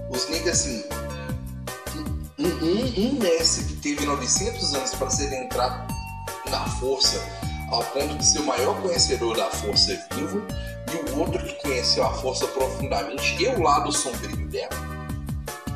[0.10, 0.86] Os negros assim,
[2.40, 5.94] um, um, um mestre que teve 900 anos para ser entrado
[6.50, 7.22] na força
[7.70, 10.42] ao ponto de ser o maior conhecedor da força vivo
[10.94, 14.70] e o outro que conheceu a força profundamente e o lado sombrio dela.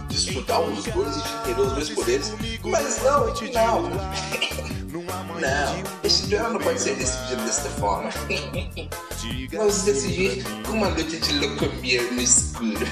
[0.08, 2.34] De estudar os dois e de entender os dois poderes.
[2.64, 4.65] Mas não, não
[5.40, 8.10] não, esse duelo não pode ser decidido desta forma.
[9.52, 12.86] Vamos decidir com uma luta de locomia no escuro.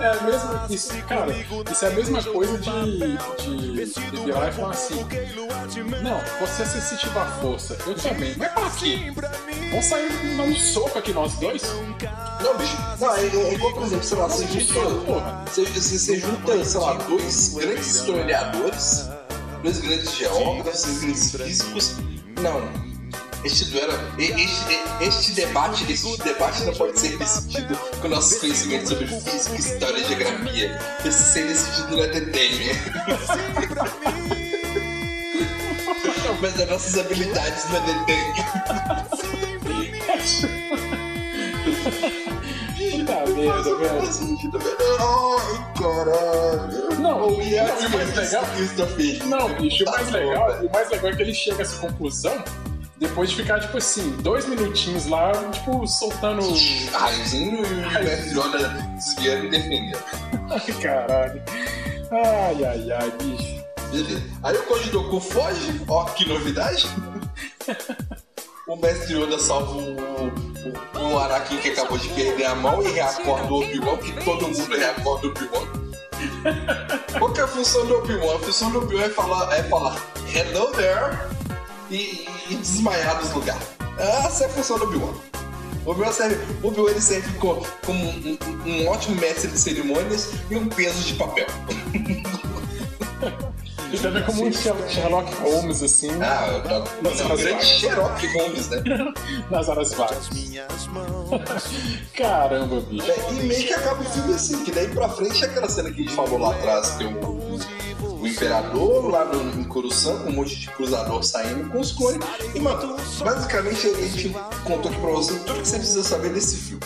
[0.00, 1.26] É a mesma, isso, cara,
[1.70, 2.70] isso é a mesma coisa de,
[3.38, 4.94] de, de virar e falar assim:
[6.02, 9.12] Não, você é sensitivo à força, eu também, vai pra aqui.
[9.70, 11.62] Vamos sair dar um soco aqui nós dois?
[12.42, 14.80] Não, bicho, não, é, é igual, por exemplo, sei lá, você junta,
[15.50, 19.15] você, você junta, sei lá, dois grandes historiadores
[19.66, 21.96] dois grandes geógrafos, dois grandes físicos.
[22.40, 22.86] Não.
[23.44, 29.06] Este duelo, este, este debate, este debate não pode ser decidido com nossos conhecimentos sobre
[29.08, 30.80] física, história e geografia.
[31.02, 32.70] Precisa ser decidido na TTM.
[36.40, 38.34] Mas as nossas habilidades na TTM.
[43.34, 44.02] Merda, velho.
[45.00, 47.00] Ai, caralho.
[47.00, 48.44] Não, o, e, o mais legal.
[49.26, 52.42] Não, bicho, o mais legal, o mais legal é que ele chega a essa conclusão
[52.98, 56.42] depois de ficar, tipo assim, dois minutinhos lá, tipo, soltando.
[56.92, 60.02] Raizinho e o Yoda desviando e defendendo.
[60.50, 61.42] Ai, caralho.
[62.10, 63.64] Ai, ai, ai, bicho.
[63.90, 64.22] Beleza.
[64.42, 66.86] Aí o Koji Doku foge, ó, que novidade.
[68.66, 70.32] o mestre Yoda salva o, o,
[70.98, 74.76] o Anakin que acabou de perder a mão e reacorda o Obi-Wan, que todo mundo
[74.76, 75.66] reacorda o Obi-Wan.
[77.18, 78.34] Qual que é a função do Obi-Wan?
[78.34, 79.96] A função do Obi-Wan é falar, é falar
[80.34, 81.16] Hello there
[81.90, 83.62] e, e desmaiar dos lugares.
[83.98, 85.12] Essa é a função do Obi-Wan.
[85.84, 86.36] O Obi-Wan serve,
[86.66, 91.04] Obi ele serve como, como um, um, um ótimo mestre de cerimônias e um peso
[91.04, 91.46] de papel.
[93.88, 96.10] Ele também como um Sherlock Holmes, assim.
[96.20, 98.82] Ah, nas horas grande Sherlock Holmes, né?
[99.50, 100.28] nas horas vagas.
[102.14, 103.10] Caramba, bicho.
[103.10, 105.90] É, e meio que acaba o filme assim, que daí pra frente é aquela cena
[105.90, 107.58] que a gente falou lá atrás, que o,
[108.20, 112.26] o Imperador lá no, em Coruscant, com um monte de cruzador saindo com os clones.
[112.54, 114.34] E, mano, basicamente a gente
[114.64, 116.82] contou aqui pra você tudo que você precisa saber desse filme.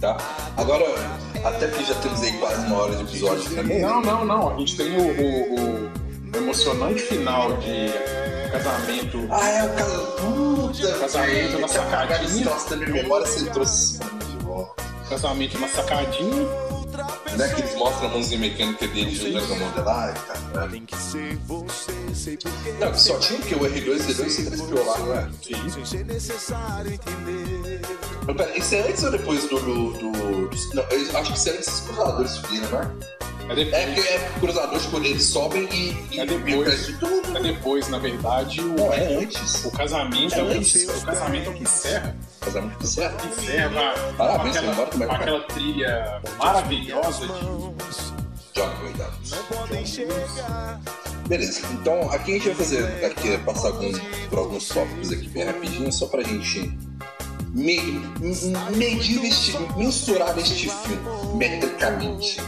[0.00, 0.16] Tá?
[0.56, 0.84] Agora,
[1.44, 3.80] até que já temos aí quase uma hora de episódio também.
[3.80, 4.54] Não, não, não.
[4.54, 7.88] A gente tem o, o, o emocionante final de
[8.50, 9.28] casamento.
[9.30, 11.00] Ah, é o casamento.
[11.00, 12.44] Casamento na sacadinha.
[12.44, 14.82] Nossa, minha memória você trouxe de volta.
[15.08, 16.48] Casamento na sacadinha.
[17.36, 20.04] Né, que eles mostram a mãozinha mecânica dele jogando a mão dela.
[20.04, 20.66] Ai, cara.
[22.80, 23.54] Não, só tinha o que?
[23.54, 25.30] O R2, D2 e C3PO lá, não é?
[28.26, 29.58] Mas pera, Isso é antes ou depois do.
[29.60, 32.80] do, do- do- não, eu acho que isso é antes dos cruzadores subirem, não
[33.50, 33.52] é?
[33.52, 36.14] É depois, É porque é cruzadores quando eles sobem e.
[36.14, 36.88] e É depois.
[36.88, 37.36] o de tudo.
[37.38, 39.64] é depois, na verdade, o, Não, é antes.
[39.64, 42.16] o casamento é o que, o casamento é o que encerra.
[42.40, 43.26] Casamento do certo.
[43.26, 45.16] Encerra com Parabéns, aquela, lembrado como é que é.
[45.16, 47.40] aquela trilha maravilhosa de
[48.54, 50.10] John Williams.
[51.28, 53.92] Beleza, então aqui a gente vai fazer, aqui, passar algum,
[54.28, 56.76] por alguns tópicos aqui bem rapidinho, só pra gente
[57.54, 58.02] me-
[58.76, 62.40] medir este, mensurar este filme metricamente.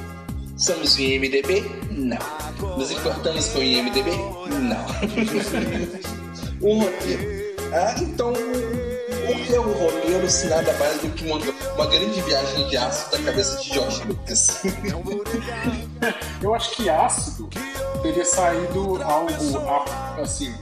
[0.65, 1.65] Somos o IMDB?
[1.91, 2.19] Não.
[2.79, 4.11] Nos importamos com o IMDB?
[4.13, 4.87] Não.
[6.61, 7.43] o roteiro.
[7.73, 11.39] Ah, então, o que é o roteiro se nada mais do que uma,
[11.75, 14.61] uma grande viagem de aço da cabeça de George Lucas?
[16.43, 17.49] Eu acho que ácido
[18.03, 20.55] teria saído algo a- assim,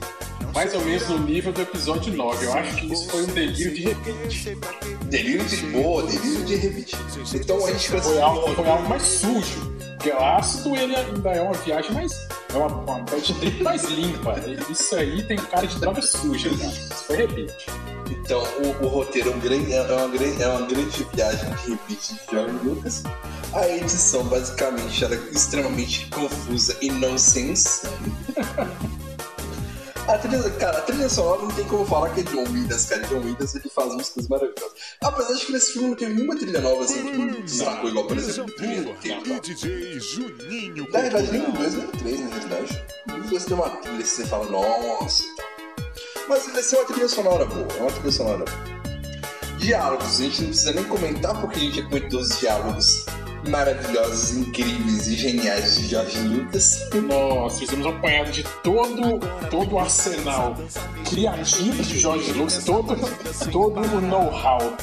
[0.53, 2.45] mais ou menos no nível do episódio 9.
[2.45, 4.57] Eu acho que isso foi um delírio de repente.
[5.05, 6.97] Delírio de boa, delírio de repetir.
[7.35, 9.70] Então a gente Foi algo, foi algo mais sujo.
[10.09, 12.27] Ácido ele ainda é uma viagem mais.
[12.53, 14.35] É uma, uma bad trip mais limpa.
[14.69, 16.71] Isso aí tem cara de droga suja, cara.
[16.71, 17.65] Isso foi repente.
[18.09, 21.71] Então o, o roteiro é, um grande, é, uma grande, é uma grande viagem de
[21.71, 23.03] repeat de George Lucas.
[23.53, 27.87] A edição basicamente era extremamente confusa e nonsense.
[30.11, 33.01] A trilha, cara, a trilha sonora não tem como falar que é John Williams, cara.
[33.07, 34.73] John Williams ele faz músicas maravilhosas.
[35.01, 38.17] Apesar de que nesse filme não teve nenhuma trilha nova assim que destacou igual, por
[38.17, 39.39] exemplo, o primeiro tempo.
[39.39, 40.85] DJ Juninho.
[40.91, 42.83] Na verdade, nem o 2 nem o 3, na realidade.
[43.07, 45.23] O 2 tem uma trilha que você fala, nossa.
[46.27, 49.57] Mas vai ser uma trilha sonora boa, é uma trilha sonora boa.
[49.59, 53.05] Diálogos, a gente não precisa nem comentar porque a gente já comentou os diálogos
[53.49, 56.81] maravilhosos, incríveis e geniais de George Lucas.
[57.07, 59.19] Nós fizemos um apanhado de todo,
[59.49, 60.55] todo o arsenal
[61.09, 62.95] criativo de George Lucas, todo,
[63.51, 64.75] todo o know-how.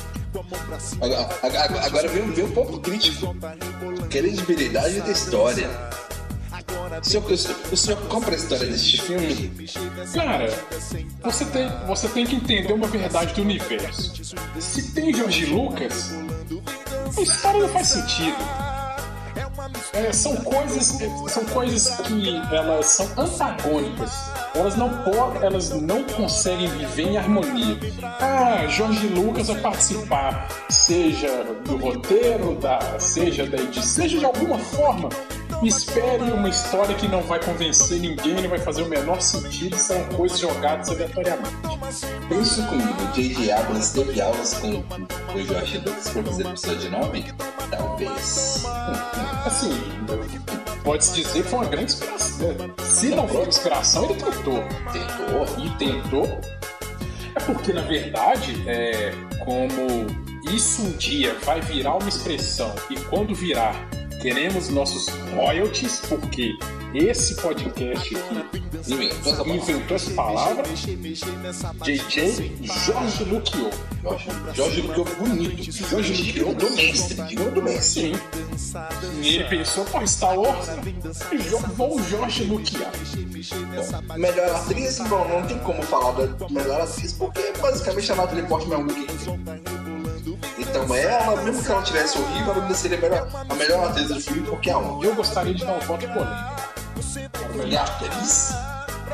[1.00, 3.34] Agora, agora- agora vem, vem um ponto crítico.
[4.10, 5.68] Credibilidade da história.
[7.00, 7.24] O senhor,
[7.72, 9.52] o senhor compra a história deste filme?
[10.14, 10.48] Cara,
[11.22, 14.12] você tem, você tem que entender uma verdade do universo.
[14.58, 16.10] Se tem George Lucas,
[17.16, 18.36] a história não faz sentido.
[19.92, 20.98] É, são coisas
[21.28, 24.12] são coisas que elas são antagônicas
[24.54, 27.78] elas não podem elas não conseguem viver em harmonia
[28.20, 34.58] ah Jorge Lucas vai participar seja do roteiro da seja da edição seja de alguma
[34.58, 35.08] forma
[35.62, 40.04] espere uma história que não vai convencer ninguém não vai fazer o menor sentido são
[40.10, 41.56] coisas jogadas aleatoriamente
[42.28, 43.50] Pensa comigo, J.J.
[43.52, 47.24] Abrams teve aulas com, com o George Lucas pra fazer episódio 9?
[47.70, 48.64] Talvez.
[49.44, 49.72] assim
[50.84, 52.70] pode-se dizer que foi uma grande inspiração né?
[52.82, 55.64] se não foi inspiração ele tentou Tentou.
[55.64, 56.40] e tentou,
[57.34, 59.12] é porque na verdade é
[59.44, 60.06] como
[60.50, 63.74] isso um dia vai virar uma expressão e quando virar
[64.20, 66.50] queremos nossos royalties porque
[66.94, 68.48] esse podcast aqui
[68.90, 69.54] Inventou essa palavra.
[69.56, 70.64] inventou essa palavra
[71.82, 72.52] JJ
[72.84, 73.70] Jorge Luquiou
[74.02, 75.72] Jorge, Jorge Lucas bonito.
[75.72, 77.22] Jorge digno do mestre.
[77.24, 78.12] Digno do mestre.
[79.22, 80.66] e ele pensou pô Star Wars
[81.50, 82.90] jo- vou Jorge Luquiar
[84.06, 88.44] Bom, melhor atriz, bom, não tem como falar da melhor atriz, porque basicamente a Natalie
[88.44, 89.06] Portman é uma que
[90.68, 94.08] Então ela, mesmo que ela tivesse horrível, ela ainda seria a melhor, a melhor atriz
[94.08, 95.06] do filme, porque é a única.
[95.06, 96.58] eu gostaria de dar um voto polêmico
[97.54, 98.52] Melhor atriz?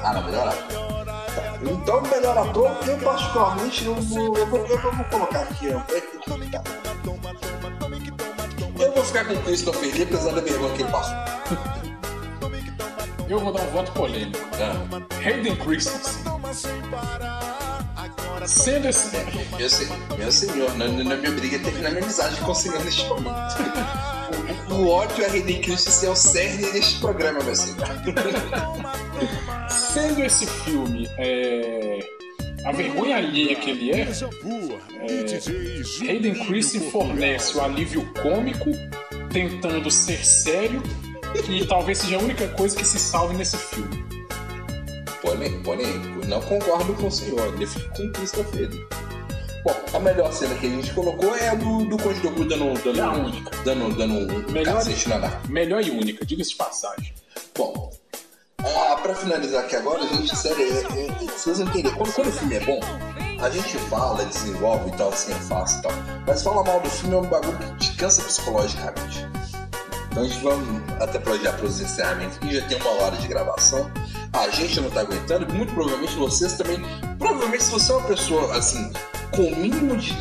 [0.03, 1.05] Ah, não, melhor ator.
[1.05, 1.59] Tá.
[1.63, 6.03] Então, melhor ator, eu particularmente eu vou, eu vou, eu vou colocar aqui, ó, é.
[8.85, 11.15] Eu vou ficar com o Christopher Lee, apesar da vergonha que ele passou.
[13.29, 16.25] eu vou dar um voto polêmico Ah, Hayden Christensen
[18.47, 19.09] sendo esse
[19.59, 19.88] meu, se-
[20.18, 23.30] meu senhor, não, não me obriga a terminar minha amizade com o senhor neste momento.
[24.70, 27.86] O, o ódio a Hayden Christensen é o cerne deste programa, meu senhor.
[29.68, 31.99] Sendo esse filme é,
[32.64, 34.09] a vergonha alheia que ele é,
[36.09, 38.70] Hayden Christensen fornece o alívio cômico,
[39.32, 40.82] tentando ser sério,
[41.49, 44.05] e talvez seja a única coisa que se salve nesse filme.
[45.62, 46.27] Polêmico.
[46.27, 47.55] Não concordo com o senhor.
[47.61, 48.68] Eu fico com Christopher.
[49.64, 52.75] Bom, a melhor cena que a gente colocou é a do, do Conde Doku dando,
[52.85, 53.51] dando, a única.
[53.64, 55.41] dando, dando um Melhor- cacete na Nara.
[55.49, 57.14] Melhor e única, diga-se de passagem.
[57.57, 57.91] Bom,
[58.59, 61.93] ah, pra finalizar aqui agora, gente, sério, é, é, é, vocês não entendem.
[61.95, 62.81] Quando, quando o filme é bom,
[63.41, 65.93] a gente fala, desenvolve e tal, assim, é fácil e tal.
[66.27, 69.27] Mas falar mal do filme é um bagulho que te cansa psicologicamente.
[70.11, 73.16] Então a gente vamos até para já para os encerramentos, que já tem uma hora
[73.16, 73.91] de gravação.
[74.35, 76.80] A gente não tá aguentando, muito provavelmente vocês também.
[77.18, 78.93] Provavelmente se você é uma pessoa assim,
[79.35, 80.12] com o mínimo de,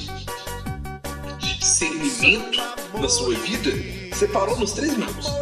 [1.40, 2.62] de discernimento
[2.94, 3.72] na sua vida,
[4.16, 5.28] você parou nos três minutos.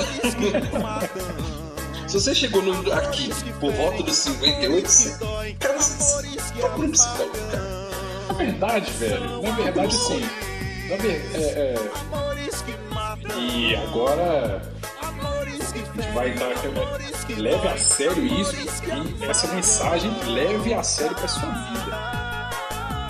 [2.07, 3.29] Se você chegou no- aqui
[3.61, 5.17] por volta dos 58, você,
[5.57, 7.89] cara, você procura um psicólogo, cara.
[8.27, 10.19] Na verdade, velho, na verdade sim.
[10.89, 11.21] Na ver...
[11.33, 11.75] é, é...
[13.39, 14.61] E agora
[16.13, 17.33] vai entrar aqui?
[17.33, 22.11] Leve a sério isso e essa mensagem leve a sério pra sua vida.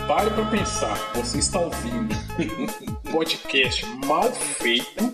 [0.07, 5.13] Pare pra pensar, você está ouvindo um podcast mal feito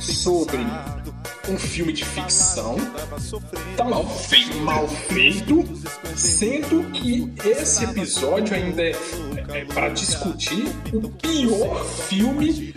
[0.00, 0.58] sobre
[1.48, 2.76] um filme de ficção.
[3.76, 5.64] tá mal feito, mal feito,
[6.16, 8.96] sendo que esse episódio ainda é,
[9.50, 12.74] é para discutir o pior filme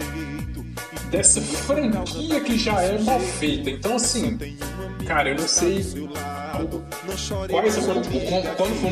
[1.10, 3.70] dessa franquia que já é mal feita.
[3.70, 4.38] Então, assim,
[5.05, 5.84] cara, eu não sei
[7.49, 8.91] quais Quando, for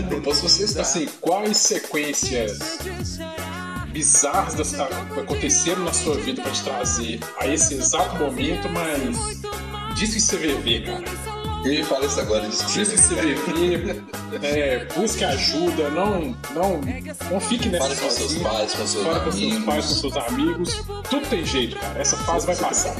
[0.63, 0.81] está.
[0.81, 2.59] assim, quais sequências
[3.91, 4.73] bizarras das-
[5.19, 10.85] aconteceram na sua vida para te trazer a esse exato momento, mas que você viver,
[10.85, 11.26] cara.
[11.67, 12.85] Ia falar isso agora, desculpa.
[12.85, 14.03] você viver,
[14.41, 16.81] é, busque ajuda, não, não,
[17.29, 19.65] não fique nessa Fale com seus pais, com seus Fale com seus amigos.
[19.65, 20.85] pais, com seus amigos.
[21.09, 21.99] Tudo tem jeito, cara.
[21.99, 22.95] Essa fase vai passar.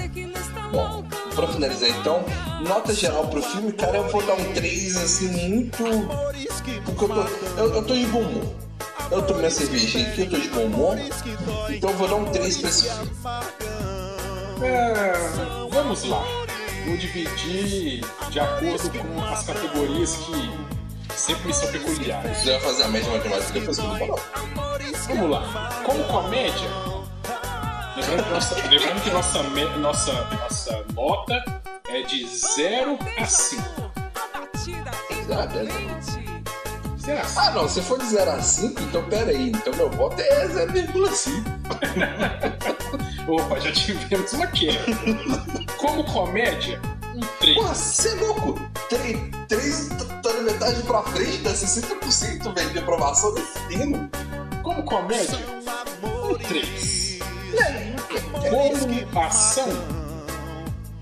[0.71, 2.25] Bom, pra finalizar então,
[2.67, 5.83] nota geral pro filme, cara, eu vou dar um 3 assim, muito.
[6.85, 7.21] Porque eu tô,
[7.61, 8.55] eu, eu tô de bom humor.
[9.09, 10.97] Eu tomei minha cervejinha aqui, eu tô de bom humor.
[11.69, 13.11] Então eu vou dar um 3 pra esse filme.
[14.61, 15.13] É,
[15.71, 16.25] vamos lá.
[16.87, 20.49] Vou dividir de acordo com as categorias que
[21.13, 22.37] sempre me são peculiares.
[22.37, 24.21] Você vai fazer a média matemática depois vou falar.
[25.09, 25.81] Vamos lá.
[25.85, 26.69] Como comédia,
[27.97, 33.61] lembrando que nossa, lembrando que nossa, nossa, nossa nota é de 0 a 5.
[35.29, 36.21] Ah, beleza.
[36.99, 37.39] 0 a 5.
[37.41, 39.49] Ah, não, se for de 0 a 5, então pera aí.
[39.49, 41.43] Então meu voto é 0,5.
[43.27, 44.79] Opa, já tivemos uma queda.
[45.77, 46.81] Como comédia,
[47.13, 47.57] um 3.
[47.57, 48.59] Porra, você é louco?
[48.87, 49.89] 3
[50.23, 54.09] tá na metade pra frente, dá 60% velho, de aprovação desse filme.
[54.63, 55.39] Como comédia,
[56.03, 57.19] um 3.
[58.49, 59.67] Como ação,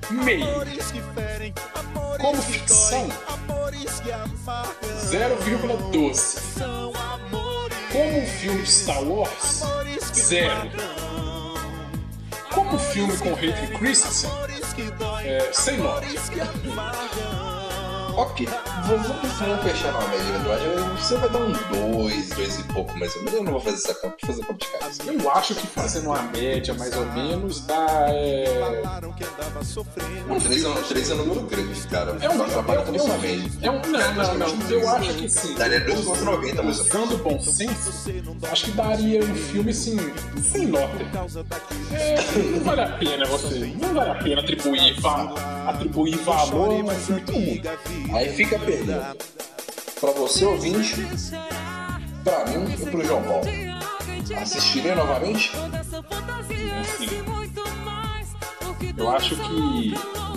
[0.10, 0.48] meio.
[2.20, 3.08] Como ficção,
[5.12, 6.40] 0,12.
[7.92, 9.62] Como um filme de Star Wars,
[10.14, 11.05] 0.
[12.56, 14.30] Como um filme com Hayden Christensen,
[15.26, 17.45] é, sem nota.
[18.18, 18.48] Ok,
[18.88, 20.58] vamos, vamos fechar na média eventual.
[20.98, 21.52] Você vai dar um
[22.02, 23.34] 2, 2 e pouco mais ou menos.
[23.34, 25.04] Eu não vou fazer essa conta, vou fazer conta de cabeça.
[25.04, 27.86] Eu acho que fazendo uma média mais ou menos dá.
[28.10, 28.82] É,
[30.30, 32.18] Um 3 é, um, três é um número grande, cara.
[32.22, 32.46] é um.
[32.50, 33.52] Trabalhando é com um- essa média.
[33.62, 34.70] é um não, não, não.
[34.70, 35.56] Eu acho que sim.
[35.56, 36.80] Daria 2,90 mais ou menos.
[36.80, 37.92] Usando bom senso,
[38.52, 39.98] acho que daria um filme assim,
[40.42, 40.88] sem nota.
[41.94, 42.16] É,
[42.52, 43.74] não vale a pena você.
[43.80, 44.96] Não vale a pena atribuir,
[45.68, 47.62] atribuir valor a um filme tão ruim.
[48.14, 49.18] Aí fica a pergunta.
[50.00, 50.96] Pra você, ouvinte,
[52.24, 53.46] pra mim e pro João Paulo.
[54.42, 55.52] Assistiria novamente?
[56.80, 57.26] Assim,
[58.98, 59.94] eu acho que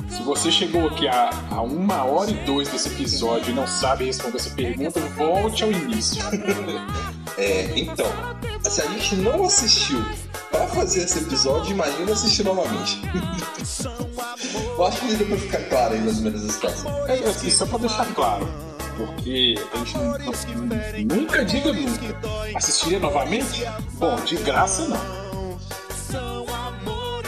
[0.08, 4.04] se você chegou aqui a, a uma hora e dois desse episódio e não sabe
[4.06, 6.22] responder essa pergunta, volte ao início.
[7.36, 8.06] É, então,
[8.64, 10.04] se a gente não assistiu
[10.50, 13.00] pra fazer esse episódio, imagina assistir novamente.
[14.76, 17.06] Eu acho que deu pra ficar claro aí mais ou menos a situação.
[17.08, 18.48] É assim, só pra deixar claro,
[18.96, 22.28] porque a gente não- não- nunca diga nunca.
[22.56, 23.64] Assistiria novamente?
[23.94, 25.18] Bom, de graça não.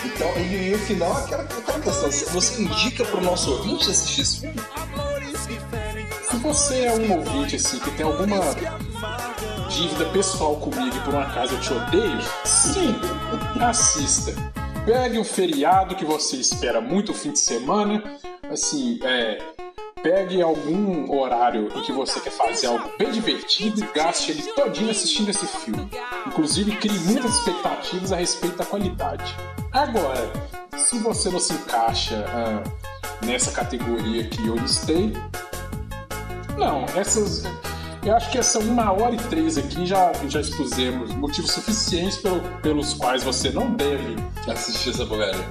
[0.05, 2.11] Então, e, e o final é aquela, aquela questão.
[2.11, 4.57] Você indica pro nosso ouvinte assistir esse filme?
[6.31, 8.37] Se você é um ouvinte assim que tem alguma
[9.71, 12.95] dívida pessoal comigo e por um acaso eu te odeio, sim,
[13.61, 14.35] assista.
[14.85, 18.03] Pegue um feriado que você espera muito o fim de semana,
[18.51, 19.39] assim, é,
[20.03, 24.91] pegue algum horário em que você quer fazer algo bem divertido e gaste ele todinho
[24.91, 25.89] assistindo esse filme.
[26.27, 29.37] Inclusive, crie muitas expectativas a respeito da qualidade.
[29.71, 30.33] Agora,
[30.77, 32.64] se você não se encaixa ah,
[33.25, 35.12] nessa categoria que eu listei,
[36.59, 37.45] não, essas.
[38.05, 42.40] Eu acho que essa uma hora e três aqui já, já expusemos motivos suficientes pelo-
[42.62, 44.16] pelos quais você não deve.
[44.51, 45.44] Assistir essa porcaria.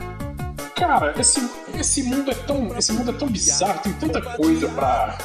[0.76, 2.76] Cara, esse, esse mundo é tão.
[2.78, 5.18] Esse mundo é tão bizarro, tem tanta coisa pra.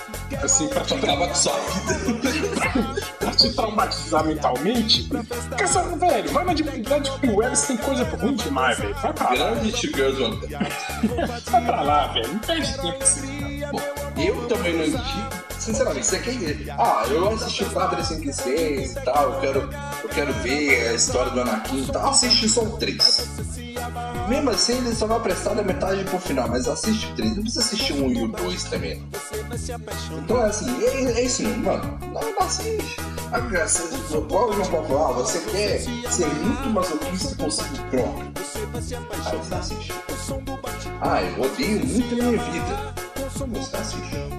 [0.42, 2.30] Assim, pra te Acaba com sua vida.
[3.20, 5.08] pra te traumatizar mentalmente,
[5.68, 8.94] só, velho, vai na Deep Web, tem coisa ruim demais, velho.
[8.96, 9.34] Vai pra lá.
[9.52, 10.40] Grande Two Girls One.
[11.50, 12.28] Vai pra lá, velho.
[12.32, 12.98] Não perde tempo.
[13.72, 13.80] Bom,
[14.20, 15.44] eu também não indico.
[15.64, 16.74] Sinceramente, você quer.
[16.78, 19.70] Ah, eu assisti 4, 5 e 6 e tal, eu quero,
[20.02, 22.10] eu quero ver a história do Anakin e tal.
[22.10, 23.28] Assisti só o 3.
[24.28, 27.36] Mesmo assim, ele só vai prestar da metade pro final, mas assiste o 3.
[27.36, 29.02] Não precisa assistir o 1 e o 2 também.
[30.18, 31.98] Então é assim, é, é isso mesmo, mano.
[32.12, 32.96] Não, não assiste.
[33.32, 38.32] Agora, você- Igual o João ah, você quer ser muito masoquista consigo próprio.
[38.74, 39.92] Aí você assiste.
[41.00, 42.94] Ah, eu odeio muito a minha vida.
[43.34, 44.33] Você assiste.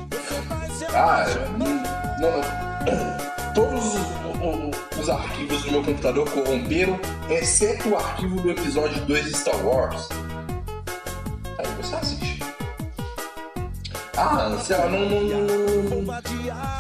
[0.95, 1.25] Ah,
[2.19, 3.53] não.
[3.53, 9.37] Todos os, os arquivos do meu computador corromperam, exceto o arquivo do episódio 2 de
[9.37, 10.07] Star Wars.
[11.57, 12.39] Aí você assiste.
[14.17, 15.85] Ah, sei lá, não, não, não,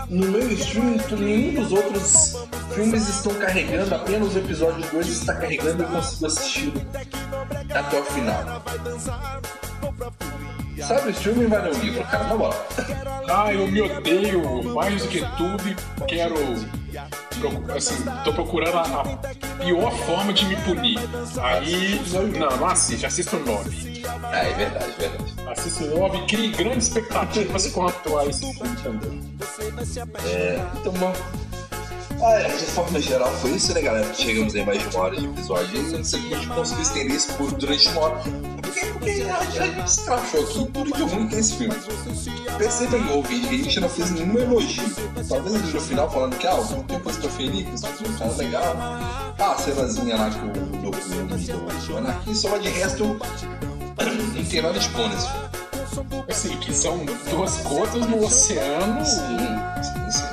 [0.09, 2.35] no meu stream nenhum dos outros
[2.73, 6.73] filmes estão carregando, apenas o episódio 2 está carregando e eu consigo assistir
[7.73, 8.63] até o final.
[10.83, 12.67] Sabe, o streaming vai no livro, cara, na moral.
[13.29, 16.35] Ah, eu me odeio mais do que tudo e quero.
[17.75, 20.99] Assim, tô procurando a, a pior forma de me punir.
[21.41, 22.01] Aí.
[22.37, 24.03] Não, não assiste, assista o 9.
[24.23, 25.33] Ah, é verdade, é verdade.
[25.47, 29.35] Assista o 9 e crie grandes expectativas quanto a esse filme também.
[30.79, 31.13] Então, bom.
[32.23, 34.13] Ah, é, de forma geral foi isso, né, galera?
[34.13, 35.77] Chegamos em mais de uma hora de episódio.
[35.77, 38.23] E não sei como a gente conseguiu estender isso por durante uma hora.
[38.65, 39.11] Porque, porque
[39.51, 41.75] gente se crachou aqui tudo de ruim tem esse filme.
[42.57, 44.83] Percebem, ouvinte, que a gente não fez nenhum elogio.
[45.27, 46.55] Talvez no final falando que, ah,
[46.87, 48.75] tem coisa que eu feliz, que esse filme cara legal.
[49.37, 54.61] Ah, a cenazinha lá que o do do- do Anakin, só de resto, não tem
[54.61, 55.45] nada de bom nesse filme.
[56.29, 59.05] Assim, que são duas gotas no oceano.
[59.05, 59.37] Sim,
[59.81, 60.23] sim, sim.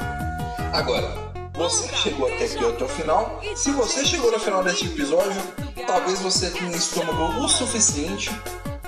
[0.72, 1.32] Agora,
[1.62, 3.40] você chegou até aqui até o final.
[3.56, 5.40] Se você chegou no final desse episódio,
[5.86, 8.30] talvez você tenha estômago o suficiente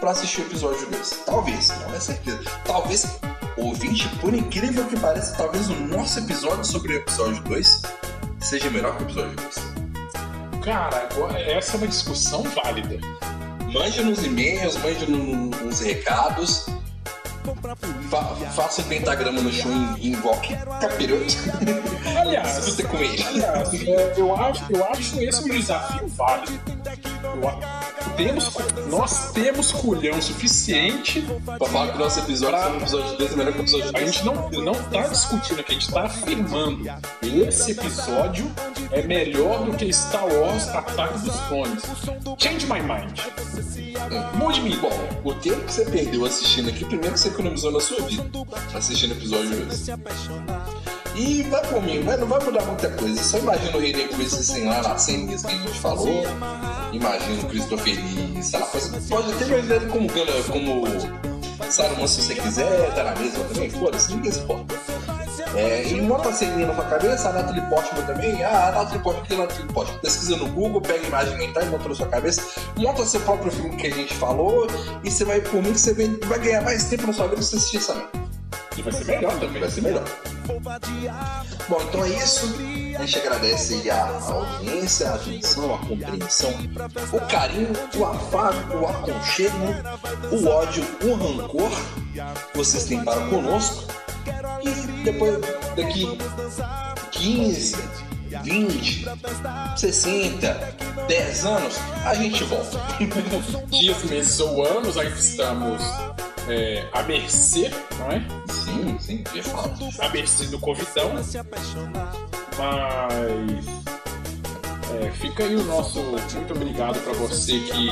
[0.01, 1.11] para assistir o episódio 2.
[1.27, 2.41] Talvez, não é certeza.
[2.65, 3.07] Talvez,
[3.57, 7.83] ouvinte, por incrível que pareça, talvez o nosso episódio sobre o episódio 2
[8.41, 9.55] seja melhor que o episódio 2.
[10.65, 12.99] Cara, agora essa é uma discussão válida.
[13.73, 16.67] Mande nos e-mails, mande no- no- nos recados.
[18.11, 18.25] Fa
[18.55, 21.35] faça o pentagrama no chão e invoque capiroto.
[22.19, 23.23] Aliás, Discuta com ele.
[23.23, 26.61] aliás é, eu, acho, eu acho esse um desafio válido.
[27.23, 27.85] Eu a-
[28.17, 28.51] temos,
[28.91, 33.37] nós temos culhão suficiente Pra falar que o nosso episódio sobre o episódio 2 é
[33.37, 34.05] melhor que o episódio A 2.
[34.15, 36.85] gente não, não tá discutindo aqui, a gente tá afirmando.
[37.23, 38.51] Esse episódio
[38.93, 41.83] é melhor do que Star Wars Ataque dos Clones.
[42.39, 43.19] Change my mind.
[44.35, 45.21] Mude minha Bom, ideia.
[45.25, 48.25] o tempo que você perdeu assistindo aqui, primeiro que você economizou na sua vida,
[48.75, 49.89] assistindo episódio 2.
[51.17, 53.23] E vai por mim, não vai mudar muita coisa.
[53.23, 56.25] Só imagina o Hayden Christensen lá nas ceninhas que a gente falou.
[56.93, 60.09] Imagina o Christopher Lee, sei pode pode até imaginar ele como,
[60.51, 60.85] como
[61.71, 64.94] Saruman se você quiser, tá na mesma também, foda-se, ninguém se importa.
[65.55, 68.43] É, e monta a ceninha na sua cabeça, a Natalie Portman também.
[68.43, 69.99] Ah, a Natalie Portman, que é a Natalie Portman?
[70.01, 72.43] Pesquisa no Google, pega a imagem mental e monta na sua cabeça.
[72.77, 74.67] Monta seu próprio filme que a gente falou
[75.05, 75.95] e você vai, por mim, que você
[76.27, 78.25] vai, ganhar mais tempo na sua vida pra você assistir essa merda.
[78.77, 79.61] E vai ser melhor também.
[79.61, 80.05] Vai ser melhor.
[81.69, 82.55] Bom, então é isso.
[82.99, 86.51] A gente agradece a audiência, a atenção, a compreensão,
[87.13, 89.57] o carinho, o afago, o aconchego,
[90.31, 91.71] o ódio, o rancor
[92.53, 94.04] que vocês têm para conosco.
[94.63, 95.41] E depois,
[95.77, 96.19] daqui
[97.13, 97.77] 15,
[98.43, 99.07] 20,
[99.77, 100.77] 60,
[101.09, 102.79] 10 anos, a gente volta.
[103.71, 105.83] Dias, meses ou anos, ainda estamos
[106.49, 108.23] é, à mercê, não é?
[108.51, 109.89] Sim, sim, de fato.
[110.01, 111.13] À mercê do Covidão.
[112.59, 113.65] Mas.
[114.91, 117.89] é, fica aí o nosso muito obrigado pra você que.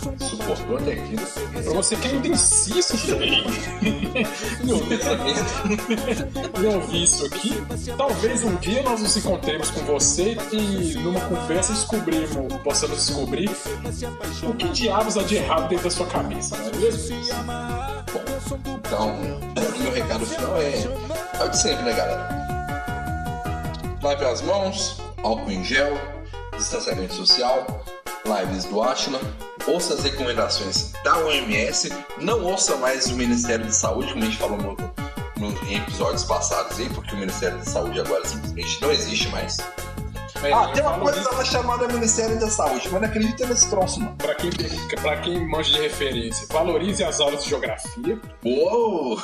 [0.00, 1.14] Suportou até aqui.
[1.16, 1.26] né?
[1.62, 2.94] Pra você que ainda insiste
[6.58, 7.62] em ouvir isso aqui,
[7.96, 12.30] talvez um dia nós nos encontremos com você e numa conversa descobrimos,
[12.62, 13.50] possamos descobrir
[14.42, 17.16] o que diabos há de errado dentro da sua cabeça, não é mesmo?
[18.78, 19.16] Então,
[19.78, 20.82] meu recado final é,
[21.40, 22.28] é o de sempre, né, galera?
[24.02, 25.98] Lave as mãos, álcool em gel,
[26.56, 27.84] distanciamento social,
[28.24, 29.20] lives do Atila,
[29.66, 34.38] ouça as recomendações da OMS, não ouça mais o Ministério de Saúde, como a gente
[34.38, 34.76] falou no,
[35.36, 39.58] no- em episódios passados aí, porque o Ministério da Saúde agora simplesmente não existe mais.
[40.42, 44.00] É, Ah, tem uma coisa lá chamada Ministério da Saúde, mas não acredita nesse troço,
[44.00, 44.14] não.
[44.16, 44.50] Pra quem,
[45.02, 48.18] pra quem manja de referência, valorize as aulas de geografia.
[48.42, 49.18] Uou!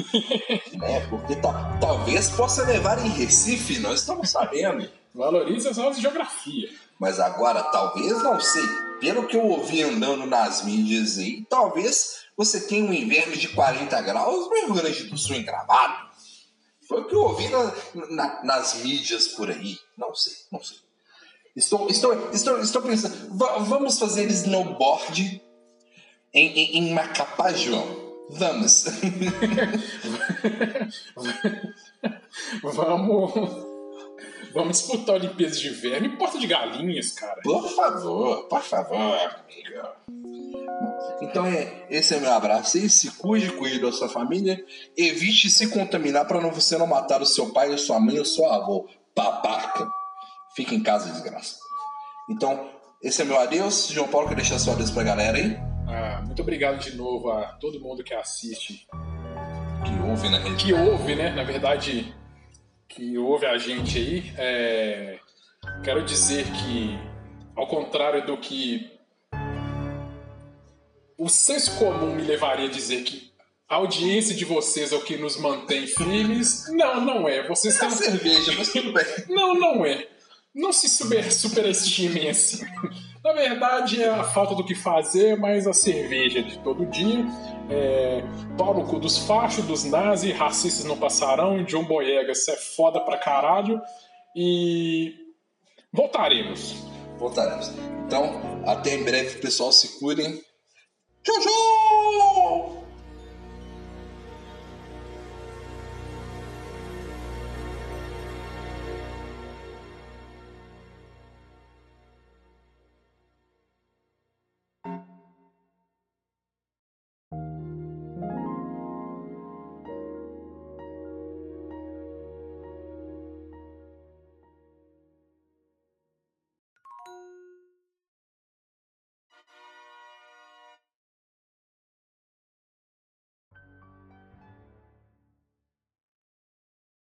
[0.82, 4.88] é, porque ta- talvez possa levar em Recife, nós estamos sabendo.
[5.14, 6.68] Valorize as aulas de geografia.
[6.98, 8.62] Mas agora, talvez, não sei.
[9.00, 14.00] Pelo que eu ouvi andando nas mídias aí, talvez você tenha um inverno de 40
[14.02, 16.08] graus no Rio Grande do Sul engravado.
[16.88, 17.72] Foi o que eu ouvi na-
[18.10, 19.78] na- nas mídias por aí.
[19.96, 20.76] Não sei, não sei.
[21.56, 25.40] Estou, estou, estou, estou pensando, va- vamos fazer snowboard
[26.32, 28.02] em, em, em Macapá, João.
[28.30, 28.84] Vamos.
[32.62, 33.73] Vamos.
[34.54, 37.40] Vamos disputar Olimpíadas de Inverno em Porta de Galinhas, cara.
[37.42, 39.88] Por favor, por favor, amigo.
[41.20, 42.88] Então é, esse é meu abraço aí.
[42.88, 44.64] Se cuide, cuide da sua família.
[44.96, 48.22] Evite se contaminar para não, você não matar o seu pai, a sua mãe ou
[48.22, 48.88] o seu avô.
[49.16, 49.88] Babaca.
[50.54, 51.56] Fique em casa, desgraça.
[52.30, 52.68] Então,
[53.02, 53.88] esse é meu adeus.
[53.88, 55.56] João Paulo, quer deixar seu adeus pra galera aí?
[55.88, 58.86] Ah, muito obrigado de novo a todo mundo que assiste,
[59.84, 60.64] Que ouve na rede.
[60.64, 61.30] que ouve, né?
[61.30, 62.14] Na verdade,
[62.94, 64.32] que ouve a gente aí.
[64.36, 65.18] É,
[65.82, 66.98] Quero dizer que,
[67.56, 68.90] ao contrário do que
[71.16, 73.32] o senso comum me levaria a dizer que
[73.68, 77.46] a audiência de vocês é o que nos mantém firmes, não, não é.
[77.46, 79.04] Vocês É têm uma cerveja, mas tudo bem.
[79.28, 80.06] Não, não é.
[80.54, 82.64] Não se super, superestimem assim.
[83.24, 87.24] Na verdade, é a falta do que fazer, mas a cerveja de todo dia.
[87.70, 88.22] É,
[88.58, 93.18] pau cu dos fachos, dos nazis, racistas não passarão, John Boyega, isso é foda pra
[93.18, 93.80] caralho.
[94.36, 95.14] E
[95.92, 96.74] voltaremos.
[97.18, 97.70] Voltaremos.
[98.06, 99.72] Então, até em breve, pessoal.
[99.72, 100.40] Se cuidem.
[101.22, 102.83] Tchau, tchau!